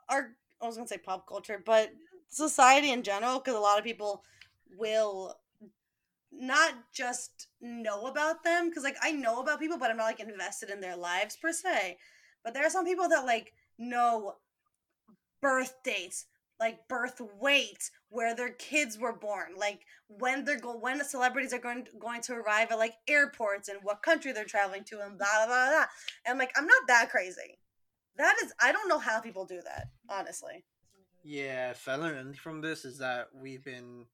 our, 0.08 0.32
I 0.60 0.66
was 0.66 0.76
going 0.76 0.86
to 0.86 0.94
say 0.94 0.98
pop 0.98 1.26
culture, 1.26 1.62
but 1.64 1.90
society 2.28 2.90
in 2.90 3.02
general, 3.02 3.38
because 3.38 3.54
a 3.54 3.60
lot 3.60 3.78
of 3.78 3.84
people 3.84 4.22
will 4.78 5.36
not 6.32 6.74
just 6.94 7.48
know 7.60 8.06
about 8.06 8.44
them, 8.44 8.68
because 8.68 8.84
like 8.84 8.96
I 9.02 9.12
know 9.12 9.40
about 9.40 9.60
people, 9.60 9.78
but 9.78 9.90
I'm 9.90 9.96
not 9.96 10.04
like 10.04 10.20
invested 10.20 10.70
in 10.70 10.80
their 10.80 10.96
lives 10.96 11.36
per 11.36 11.52
se. 11.52 11.98
But 12.44 12.54
there 12.54 12.64
are 12.64 12.70
some 12.70 12.84
people 12.84 13.08
that 13.08 13.26
like 13.26 13.52
know 13.78 14.36
birth 15.42 15.74
dates, 15.84 16.26
like 16.60 16.86
birth 16.88 17.20
weight, 17.40 17.90
where 18.10 18.36
their 18.36 18.52
kids 18.52 18.98
were 18.98 19.16
born, 19.16 19.54
like 19.56 19.80
when 20.06 20.44
they're 20.44 20.60
go 20.60 20.76
when 20.76 20.98
the 20.98 21.04
celebrities 21.04 21.54
are 21.54 21.58
going 21.58 21.86
going 21.98 22.20
to 22.22 22.34
arrive 22.34 22.70
at 22.70 22.78
like 22.78 22.94
airports 23.08 23.68
and 23.68 23.78
what 23.82 24.02
country 24.02 24.32
they're 24.32 24.44
traveling 24.44 24.84
to 24.84 25.00
and 25.00 25.18
blah 25.18 25.26
blah 25.38 25.46
blah. 25.46 25.70
blah. 25.70 25.86
And 26.26 26.38
like 26.38 26.52
I'm 26.56 26.66
not 26.66 26.82
that 26.88 27.10
crazy. 27.10 27.58
That 28.16 28.36
is 28.44 28.52
I 28.60 28.72
don't 28.72 28.88
know 28.88 28.98
how 28.98 29.20
people 29.20 29.46
do 29.46 29.60
that, 29.64 29.88
honestly. 30.08 30.64
Yeah, 31.24 31.70
if 31.70 31.88
I 31.88 31.96
learned 31.96 32.36
from 32.36 32.60
this 32.60 32.84
is 32.84 32.98
that 32.98 33.28
we've 33.34 33.64
been 33.64 34.04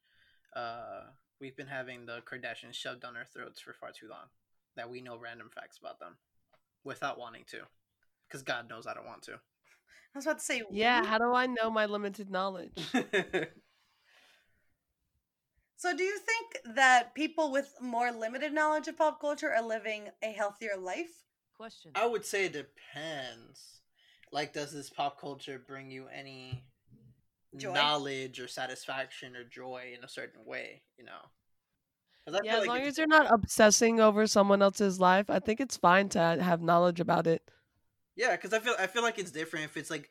uh 0.55 1.03
we've 1.41 1.57
been 1.57 1.67
having 1.67 2.07
the 2.07 2.21
Kardashians 2.21 2.75
shoved 2.75 3.03
down 3.03 3.17
our 3.17 3.25
throats 3.25 3.61
for 3.61 3.73
far 3.73 3.91
too 3.91 4.09
long. 4.09 4.29
That 4.77 4.91
we 4.91 5.01
know 5.01 5.19
random 5.19 5.51
facts 5.53 5.79
about 5.79 5.99
them 5.99 6.17
without 6.85 7.19
wanting 7.19 7.45
to. 7.49 7.61
Because 8.29 8.43
God 8.43 8.69
knows 8.69 8.87
I 8.87 8.95
don't 8.95 9.07
want 9.07 9.23
I 10.17 10.19
was 10.19 10.25
about 10.25 10.39
to 10.39 10.45
say 10.47 10.63
Yeah, 10.71 11.05
how 11.05 11.19
do 11.19 11.35
I 11.35 11.45
know 11.45 11.69
my 11.69 11.85
limited 11.85 12.31
knowledge? 12.31 12.73
So 15.79 15.95
do 15.95 16.03
you 16.03 16.19
think 16.19 16.75
that 16.75 17.15
people 17.15 17.53
with 17.53 17.71
more 17.83 18.11
limited 18.11 18.55
knowledge 18.55 18.89
of 18.89 18.97
pop 18.97 19.21
culture 19.21 19.53
are 19.53 19.63
living 19.63 20.09
a 20.23 20.33
healthier 20.33 20.75
life? 20.79 21.11
Question. 21.55 21.93
I 21.95 22.07
would 22.07 22.25
say 22.25 22.47
it 22.47 22.55
depends. 22.55 23.83
Like, 24.33 24.55
does 24.55 24.73
this 24.73 24.89
pop 24.89 25.21
culture 25.21 25.63
bring 25.65 25.91
you 25.91 26.07
any 26.09 26.65
Joy? 27.55 27.75
knowledge 27.75 28.41
or 28.41 28.49
satisfaction 28.49 29.37
or 29.37 29.45
joy 29.45 29.93
in 29.97 30.03
a 30.03 30.09
certain 30.09 30.47
way? 30.47 30.81
You 30.97 31.05
know. 31.05 32.41
Yeah, 32.43 32.55
as 32.55 32.61
like 32.61 32.69
long 32.69 32.81
as 32.81 32.97
you're 32.97 33.07
not 33.07 33.31
obsessing 33.31 34.01
over 34.01 34.27
someone 34.27 34.63
else's 34.63 34.99
life, 34.99 35.29
I 35.29 35.41
think 35.41 35.61
it's 35.61 35.77
fine 35.77 36.09
to 36.09 36.19
have 36.19 36.63
knowledge 36.63 37.01
about 37.01 37.27
it. 37.27 37.51
Yeah, 38.17 38.33
because 38.33 38.53
I 38.53 38.59
feel 38.61 38.75
I 38.79 38.87
feel 38.87 39.03
like 39.03 39.19
it's 39.19 39.31
different 39.31 39.67
if 39.67 39.77
it's 39.77 39.91
like, 39.91 40.11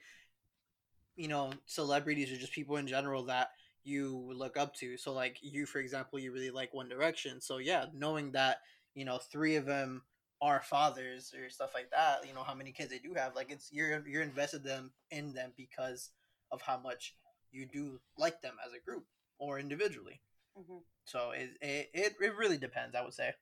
you 1.16 1.28
know, 1.28 1.52
celebrities 1.66 2.32
or 2.32 2.38
just 2.38 2.54
people 2.54 2.78
in 2.78 2.88
general 2.88 3.24
that 3.26 3.50
you 3.84 4.32
look 4.36 4.58
up 4.58 4.76
to. 4.76 4.98
So 4.98 5.14
like 5.14 5.38
you, 5.42 5.66
for 5.66 5.80
example, 5.80 6.20
you 6.20 6.32
really 6.32 6.50
like 6.50 6.74
One 6.74 6.90
Direction. 6.90 7.40
So 7.42 7.58
yeah, 7.58 7.86
knowing 7.94 8.32
that 8.32 8.58
you 8.96 9.06
know 9.06 9.18
three 9.18 9.56
of 9.56 9.66
them 9.66 10.04
are 10.42 10.62
fathers 10.62 11.34
or 11.38 11.50
stuff 11.50 11.72
like 11.74 11.90
that. 11.92 12.28
You 12.28 12.34
know 12.34 12.44
how 12.44 12.54
many 12.54 12.72
kids 12.72 12.90
they 12.90 13.00
do 13.00 13.14
have. 13.16 13.36
Like 13.36 13.52
it's 13.52 13.70
you're 13.72 14.06
you're 14.08 14.24
invested 14.24 14.64
them 14.64 14.92
in 15.12 15.34
them 15.34 15.52
because 15.56 16.10
of 16.52 16.62
how 16.62 16.78
much 16.80 17.16
you 17.52 17.66
do 17.66 18.00
like 18.18 18.42
them 18.42 18.56
as 18.66 18.74
a 18.74 18.84
group 18.84 19.06
or 19.40 19.60
individually. 19.60 20.22
Mhm. 20.58 20.82
So 21.06 21.32
it 21.32 21.52
it, 21.62 22.16
it 22.20 22.36
really 22.38 22.58
depends. 22.58 22.96
I 22.96 23.02
would 23.04 23.14
say. 23.14 23.34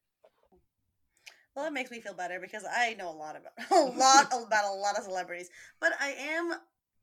Well, 1.55 1.65
that 1.65 1.73
makes 1.73 1.91
me 1.91 2.01
feel 2.01 2.13
better 2.15 2.39
because 2.39 2.65
I 2.69 2.95
know 2.95 3.11
a 3.11 3.13
lot 3.13 3.35
about 3.35 3.53
a 3.71 3.97
lot 3.97 4.27
about 4.27 4.65
a 4.65 4.75
lot 4.75 4.97
of 4.97 5.03
celebrities, 5.03 5.49
but 5.79 5.91
I 5.99 6.09
am 6.09 6.53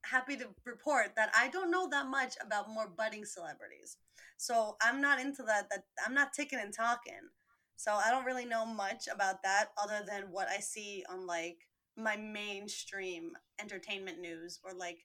happy 0.02 0.36
to 0.36 0.46
report 0.64 1.12
that 1.16 1.30
I 1.38 1.48
don't 1.48 1.70
know 1.70 1.88
that 1.90 2.06
much 2.06 2.34
about 2.44 2.70
more 2.70 2.88
budding 2.88 3.24
celebrities. 3.24 3.98
So 4.36 4.76
I'm 4.82 5.00
not 5.00 5.20
into 5.20 5.42
that. 5.44 5.68
That 5.70 5.84
I'm 6.04 6.14
not 6.14 6.32
ticking 6.32 6.58
and 6.60 6.72
talking. 6.72 7.28
So 7.76 7.94
I 7.94 8.10
don't 8.10 8.26
really 8.26 8.44
know 8.44 8.66
much 8.66 9.08
about 9.12 9.42
that 9.42 9.68
other 9.82 10.04
than 10.06 10.24
what 10.30 10.48
I 10.48 10.58
see 10.58 11.04
on 11.08 11.26
like 11.26 11.58
my 11.96 12.16
mainstream 12.16 13.32
entertainment 13.60 14.20
news 14.20 14.58
or 14.64 14.72
like 14.74 14.98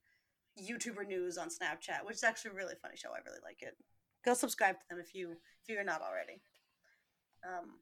YouTuber 0.61 1.07
news 1.07 1.37
on 1.37 1.49
Snapchat, 1.49 2.05
which 2.05 2.15
is 2.15 2.23
actually 2.23 2.51
a 2.51 2.55
really 2.55 2.75
funny 2.81 2.95
show. 2.95 3.09
I 3.09 3.19
really 3.25 3.41
like 3.43 3.61
it. 3.61 3.75
Go 4.23 4.33
subscribe 4.33 4.75
to 4.75 4.85
them 4.89 4.99
if 4.99 5.13
you 5.13 5.31
if 5.31 5.69
you're 5.69 5.83
not 5.83 6.01
already. 6.01 6.41
Um, 7.45 7.75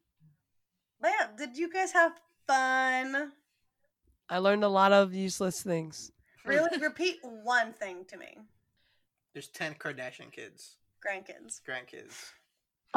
but 1.04 1.12
yeah, 1.20 1.26
did 1.36 1.54
you 1.58 1.70
guys 1.70 1.92
have 1.92 2.12
fun? 2.46 3.32
I 4.30 4.38
learned 4.38 4.64
a 4.64 4.68
lot 4.68 4.90
of 4.90 5.12
useless 5.12 5.62
things. 5.62 6.10
Really, 6.46 6.78
repeat 6.80 7.18
one 7.22 7.74
thing 7.74 8.06
to 8.08 8.16
me, 8.16 8.38
There's 9.34 9.48
ten 9.48 9.74
Kardashian 9.74 10.32
kids, 10.32 10.76
grandkids. 11.06 11.60
grandkids. 11.68 12.32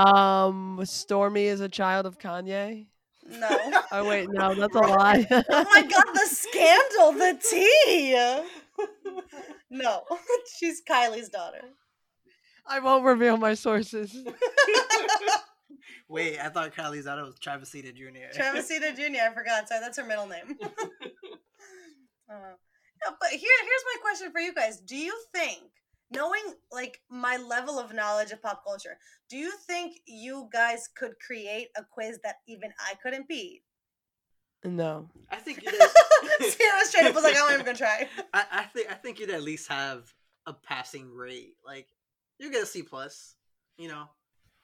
Um, 0.02 0.80
Stormi 0.84 1.44
is 1.48 1.60
a 1.60 1.68
child 1.68 2.06
of 2.06 2.18
Kanye. 2.18 2.86
No. 3.30 3.50
Oh 3.92 4.08
wait, 4.08 4.30
no, 4.30 4.54
that's 4.56 4.76
a 4.76 4.80
lie. 5.00 5.26
oh 5.30 5.66
my 5.74 5.82
god, 5.82 6.04
the 6.14 6.28
scandal, 6.30 7.12
the 7.12 7.38
tea. 7.50 8.16
No, 9.70 10.04
she's 10.58 10.82
Kylie's 10.90 11.28
daughter. 11.28 11.62
I 12.66 12.80
won't 12.80 13.04
reveal 13.04 13.36
my 13.38 13.54
sources. 13.54 14.16
Wait, 16.10 16.40
I 16.40 16.50
thought 16.50 16.74
Kylie's 16.74 17.06
daughter 17.06 17.24
was 17.24 17.38
Travis 17.40 17.70
Ceta 17.70 17.92
Jr. 17.94 18.34
Travis 18.34 18.70
Travisita 18.70 18.96
Jr. 18.96 19.30
I 19.30 19.34
forgot. 19.34 19.68
Sorry, 19.68 19.82
that's 19.82 19.98
her 19.98 20.06
middle 20.06 20.28
name. 20.28 20.58
Uh, 22.30 22.56
no, 23.06 23.16
but 23.22 23.30
here, 23.30 23.40
here's 23.40 23.86
my 23.86 24.02
question 24.02 24.32
for 24.34 24.42
you 24.42 24.54
guys. 24.54 24.82
Do 24.82 24.98
you 24.98 25.18
think, 25.34 25.62
knowing 26.12 26.42
like 26.74 27.00
my 27.10 27.38
level 27.38 27.80
of 27.80 27.94
knowledge 27.94 28.32
of 28.32 28.42
pop 28.42 28.66
culture, 28.66 28.98
do 29.30 29.38
you 29.38 29.52
think 29.66 30.02
you 30.06 30.50
guys 30.52 30.90
could 30.94 31.14
create 31.26 31.70
a 31.78 31.86
quiz 31.90 32.20
that 32.26 32.36
even 32.46 32.74
I 32.80 32.96
couldn't 33.02 33.30
beat? 33.30 33.62
No. 34.66 35.08
I 35.32 35.38
think 35.38 35.64
you'd 35.64 35.74
straight 36.86 37.06
up 37.06 37.16
was 37.16 37.24
like, 37.24 37.36
I'm 37.36 37.46
not 37.46 37.54
even 37.54 37.66
gonna 37.66 37.78
try. 37.78 38.10
I, 38.34 38.44
I 38.52 38.64
think 38.64 38.92
I 38.92 38.96
think 38.96 39.20
you'd 39.20 39.30
at 39.30 39.44
least 39.44 39.70
have 39.70 40.14
a 40.46 40.54
passing 40.54 41.10
rate. 41.14 41.54
Like 41.66 41.88
you 42.40 42.52
get 42.52 42.64
a 42.64 42.66
C 42.66 42.82
plus. 42.82 43.36
You 43.78 43.88
know. 43.88 44.06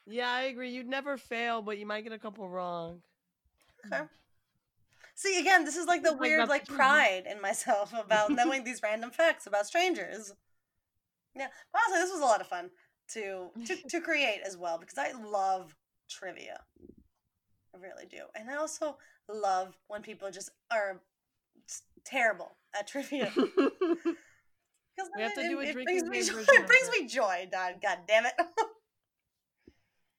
Yeah, 0.06 0.30
I 0.30 0.42
agree. 0.42 0.70
You'd 0.70 0.86
never 0.88 1.16
fail, 1.16 1.62
but 1.62 1.78
you 1.78 1.86
might 1.86 2.02
get 2.02 2.12
a 2.12 2.18
couple 2.18 2.48
wrong. 2.48 3.00
Hmm. 3.86 3.92
Okay. 3.94 4.02
See, 5.16 5.38
again, 5.38 5.64
this 5.64 5.76
is 5.76 5.86
like 5.86 6.02
the 6.02 6.16
weird 6.16 6.48
like 6.48 6.66
pride 6.66 7.24
in 7.30 7.40
myself 7.40 7.92
about 7.98 8.30
knowing 8.30 8.64
these 8.64 8.82
random 8.82 9.10
facts 9.10 9.46
about 9.46 9.66
strangers. 9.66 10.32
Yeah, 11.36 11.48
but 11.72 11.80
honestly, 11.86 12.02
this 12.04 12.12
was 12.12 12.20
a 12.20 12.24
lot 12.24 12.40
of 12.40 12.46
fun 12.48 12.70
to 13.12 13.50
to 13.66 13.76
to 13.88 14.00
create 14.00 14.40
as 14.44 14.56
well 14.56 14.78
because 14.78 14.98
I 14.98 15.12
love 15.12 15.74
trivia. 16.10 16.60
I 17.74 17.78
really 17.78 18.06
do, 18.06 18.22
and 18.36 18.50
I 18.50 18.56
also 18.56 18.96
love 19.28 19.76
when 19.88 20.02
people 20.02 20.30
just 20.30 20.50
are 20.72 21.00
terrible 22.04 22.56
at 22.78 22.86
trivia. 22.86 23.32
Because 24.96 25.10
We 25.16 25.22
have 25.22 25.34
to 25.34 25.40
it- 25.40 25.48
do 25.48 25.58
a 25.58 25.62
it 25.64 25.72
drinking 25.72 26.06
brings 26.06 26.30
me 26.30 26.34
joy- 26.36 26.44
It 26.46 26.66
brings 26.68 26.88
me 26.90 27.06
joy, 27.08 27.48
God, 27.50 27.74
God 27.82 27.98
damn 28.06 28.26
it. 28.26 28.34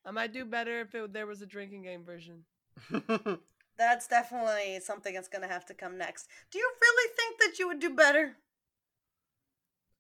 I 0.06 0.12
might 0.12 0.34
do 0.34 0.46
better 0.46 0.82
if 0.82 0.94
it, 0.94 1.14
there 1.14 1.26
was 1.26 1.42
a 1.42 1.46
drinking 1.46 1.82
game 1.84 2.04
version. 2.04 2.44
That's 3.78 4.08
definitely 4.08 4.80
something 4.82 5.14
that's 5.14 5.28
gonna 5.28 5.50
have 5.50 5.66
to 5.66 5.74
come 5.74 5.98
next. 5.98 6.28
Do 6.50 6.60
you 6.60 6.72
really 6.82 7.14
think 7.16 7.40
that 7.40 7.60
you 7.60 7.68
would 7.68 7.80
do 7.82 7.94
better? 7.94 8.38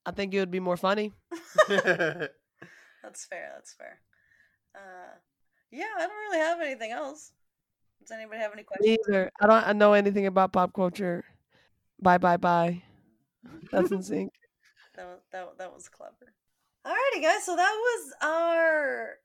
I 0.05 0.11
think 0.11 0.33
it 0.33 0.39
would 0.39 0.51
be 0.51 0.61
more 0.61 0.77
funny. 0.77 1.11
That's 1.67 3.25
fair. 3.25 3.51
That's 3.53 3.73
fair. 3.73 3.99
Uh, 4.73 5.15
yeah, 5.71 5.91
I 5.97 6.07
don't 6.07 6.15
really 6.29 6.37
have 6.37 6.61
anything 6.61 6.91
else. 6.91 7.31
Does 7.99 8.11
anybody 8.11 8.39
have 8.39 8.53
any 8.53 8.63
questions? 8.63 8.97
either. 9.07 9.31
I 9.41 9.47
don't 9.47 9.67
I 9.67 9.73
know 9.73 9.93
anything 9.93 10.27
about 10.27 10.53
pop 10.53 10.71
culture. 10.73 11.25
Bye 11.99 12.17
bye 12.17 12.37
bye. 12.37 12.81
That's 13.71 13.89
NSYNC. 13.89 14.29
That 14.95 15.05
was, 15.05 15.19
that, 15.31 15.57
that 15.57 15.73
was 15.73 15.89
clever. 15.89 16.33
Alrighty, 16.85 17.21
guys. 17.21 17.43
So 17.43 17.55
that 17.55 17.73
was 17.73 18.13
our 18.21 19.15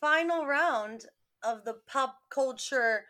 final 0.00 0.46
round 0.46 1.06
of 1.42 1.64
the 1.64 1.74
pop 1.86 2.18
culture 2.30 3.04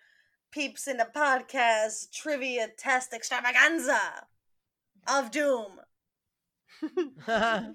peeps 0.51 0.87
in 0.87 0.97
the 0.97 1.09
podcast 1.15 2.11
trivia 2.13 2.69
test 2.77 3.13
extravaganza 3.13 4.27
of 5.07 5.31
doom. 5.31 5.81
I 7.29 7.73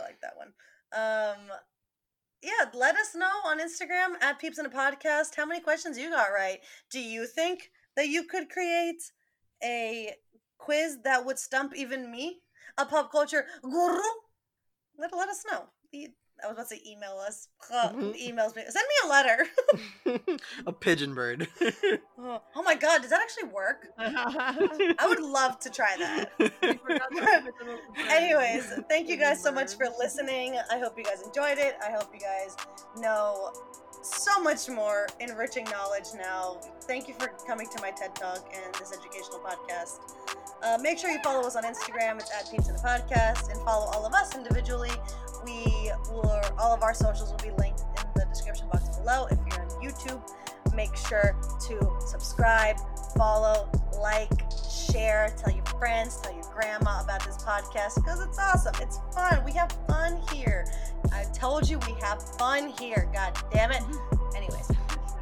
like 0.00 0.20
that 0.22 0.36
one. 0.36 0.52
Um, 0.92 1.56
yeah, 2.42 2.70
let 2.74 2.96
us 2.96 3.14
know 3.14 3.30
on 3.46 3.58
Instagram 3.58 4.20
at 4.20 4.38
Peeps 4.38 4.58
in 4.58 4.66
a 4.66 4.70
Podcast 4.70 5.34
how 5.36 5.46
many 5.46 5.60
questions 5.60 5.96
you 5.98 6.10
got 6.10 6.28
right. 6.32 6.58
Do 6.90 7.00
you 7.00 7.26
think 7.26 7.70
that 7.96 8.08
you 8.08 8.24
could 8.24 8.50
create 8.50 9.02
a 9.62 10.14
quiz 10.58 10.98
that 11.04 11.24
would 11.24 11.38
stump 11.38 11.74
even 11.74 12.10
me, 12.10 12.40
a 12.76 12.84
pop 12.84 13.10
culture 13.10 13.46
guru? 13.62 14.02
Let, 14.98 15.16
let 15.16 15.28
us 15.28 15.44
know. 15.50 15.64
I 16.44 16.48
was 16.48 16.56
about 16.56 16.68
to 16.68 16.76
say 16.76 16.82
email 16.86 17.18
us. 17.26 17.48
Emails 17.72 18.54
me. 18.54 18.62
Send 18.68 18.84
me 18.88 18.96
a 19.04 19.08
letter. 19.08 19.46
a 20.66 20.72
pigeon 20.72 21.14
bird. 21.14 21.48
oh, 22.18 22.42
oh 22.54 22.62
my 22.62 22.74
god, 22.74 23.00
does 23.00 23.10
that 23.10 23.20
actually 23.20 23.50
work? 23.50 23.86
I 23.98 25.06
would 25.08 25.20
love 25.20 25.58
to 25.60 25.70
try 25.70 25.96
that. 25.98 26.32
Anyways, 28.10 28.72
thank 28.88 29.08
you 29.08 29.16
guys 29.16 29.42
so 29.42 29.50
much 29.50 29.76
for 29.76 29.86
listening. 29.98 30.58
I 30.70 30.78
hope 30.78 30.98
you 30.98 31.04
guys 31.04 31.22
enjoyed 31.22 31.58
it. 31.58 31.76
I 31.82 31.90
hope 31.90 32.10
you 32.12 32.20
guys 32.20 32.56
know 32.98 33.52
so 34.02 34.38
much 34.42 34.68
more 34.68 35.06
enriching 35.20 35.64
knowledge 35.64 36.08
now. 36.14 36.60
Thank 36.82 37.08
you 37.08 37.14
for 37.14 37.28
coming 37.46 37.66
to 37.74 37.80
my 37.80 37.90
TED 37.90 38.14
Talk 38.14 38.52
and 38.54 38.74
this 38.74 38.92
educational 38.92 39.38
podcast. 39.38 40.00
Uh, 40.62 40.78
make 40.80 40.98
sure 40.98 41.10
you 41.10 41.20
follow 41.22 41.46
us 41.46 41.56
on 41.56 41.64
Instagram. 41.64 42.16
It's 42.16 42.30
at 42.30 42.50
Peeps 42.50 42.68
in 42.68 42.76
the 42.76 42.82
Podcast, 42.82 43.50
and 43.50 43.60
follow 43.64 43.86
all 43.92 44.06
of 44.06 44.14
us 44.14 44.34
individually. 44.34 44.92
We 45.44 45.73
will, 46.10 46.40
all 46.58 46.74
of 46.74 46.82
our 46.82 46.94
socials 46.94 47.30
will 47.30 47.38
be 47.38 47.56
linked 47.58 47.80
in 47.80 48.04
the 48.14 48.26
description 48.26 48.66
box 48.72 48.96
below. 48.96 49.26
If 49.30 49.38
you're 49.50 49.62
on 49.62 49.70
YouTube, 49.82 50.22
make 50.74 50.94
sure 50.96 51.36
to 51.68 52.06
subscribe, 52.06 52.76
follow, 53.16 53.68
like, 54.00 54.30
share, 54.92 55.34
tell 55.38 55.54
your 55.54 55.64
friends, 55.78 56.20
tell 56.20 56.32
your 56.34 56.44
grandma 56.52 57.02
about 57.02 57.24
this 57.24 57.36
podcast 57.38 57.96
because 57.96 58.20
it's 58.24 58.38
awesome. 58.38 58.74
It's 58.80 58.98
fun. 59.14 59.42
We 59.44 59.52
have 59.52 59.72
fun 59.86 60.20
here. 60.32 60.66
I 61.12 61.24
told 61.34 61.68
you 61.68 61.78
we 61.80 61.94
have 62.00 62.22
fun 62.36 62.72
here. 62.78 63.08
God 63.12 63.36
damn 63.52 63.70
it. 63.70 63.82
Anyways, 64.36 64.70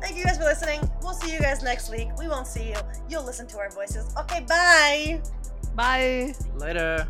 thank 0.01 0.16
you 0.16 0.24
guys 0.24 0.39
for 0.39 0.45
listening. 0.45 0.80
We'll 1.03 1.14
see 1.14 1.33
you 1.33 1.41
guys 1.41 1.62
next 1.62 1.91
week. 1.91 2.09
We 2.18 2.28
won't 2.28 2.47
see 2.47 2.68
you. 2.70 2.76
You'll 3.09 3.24
listen 3.24 3.47
to 3.49 3.59
our 3.59 3.70
voices. 3.70 4.14
Okay, 4.18 4.41
bye. 4.49 5.22
Bye. 5.74 6.35
Later. 6.57 7.09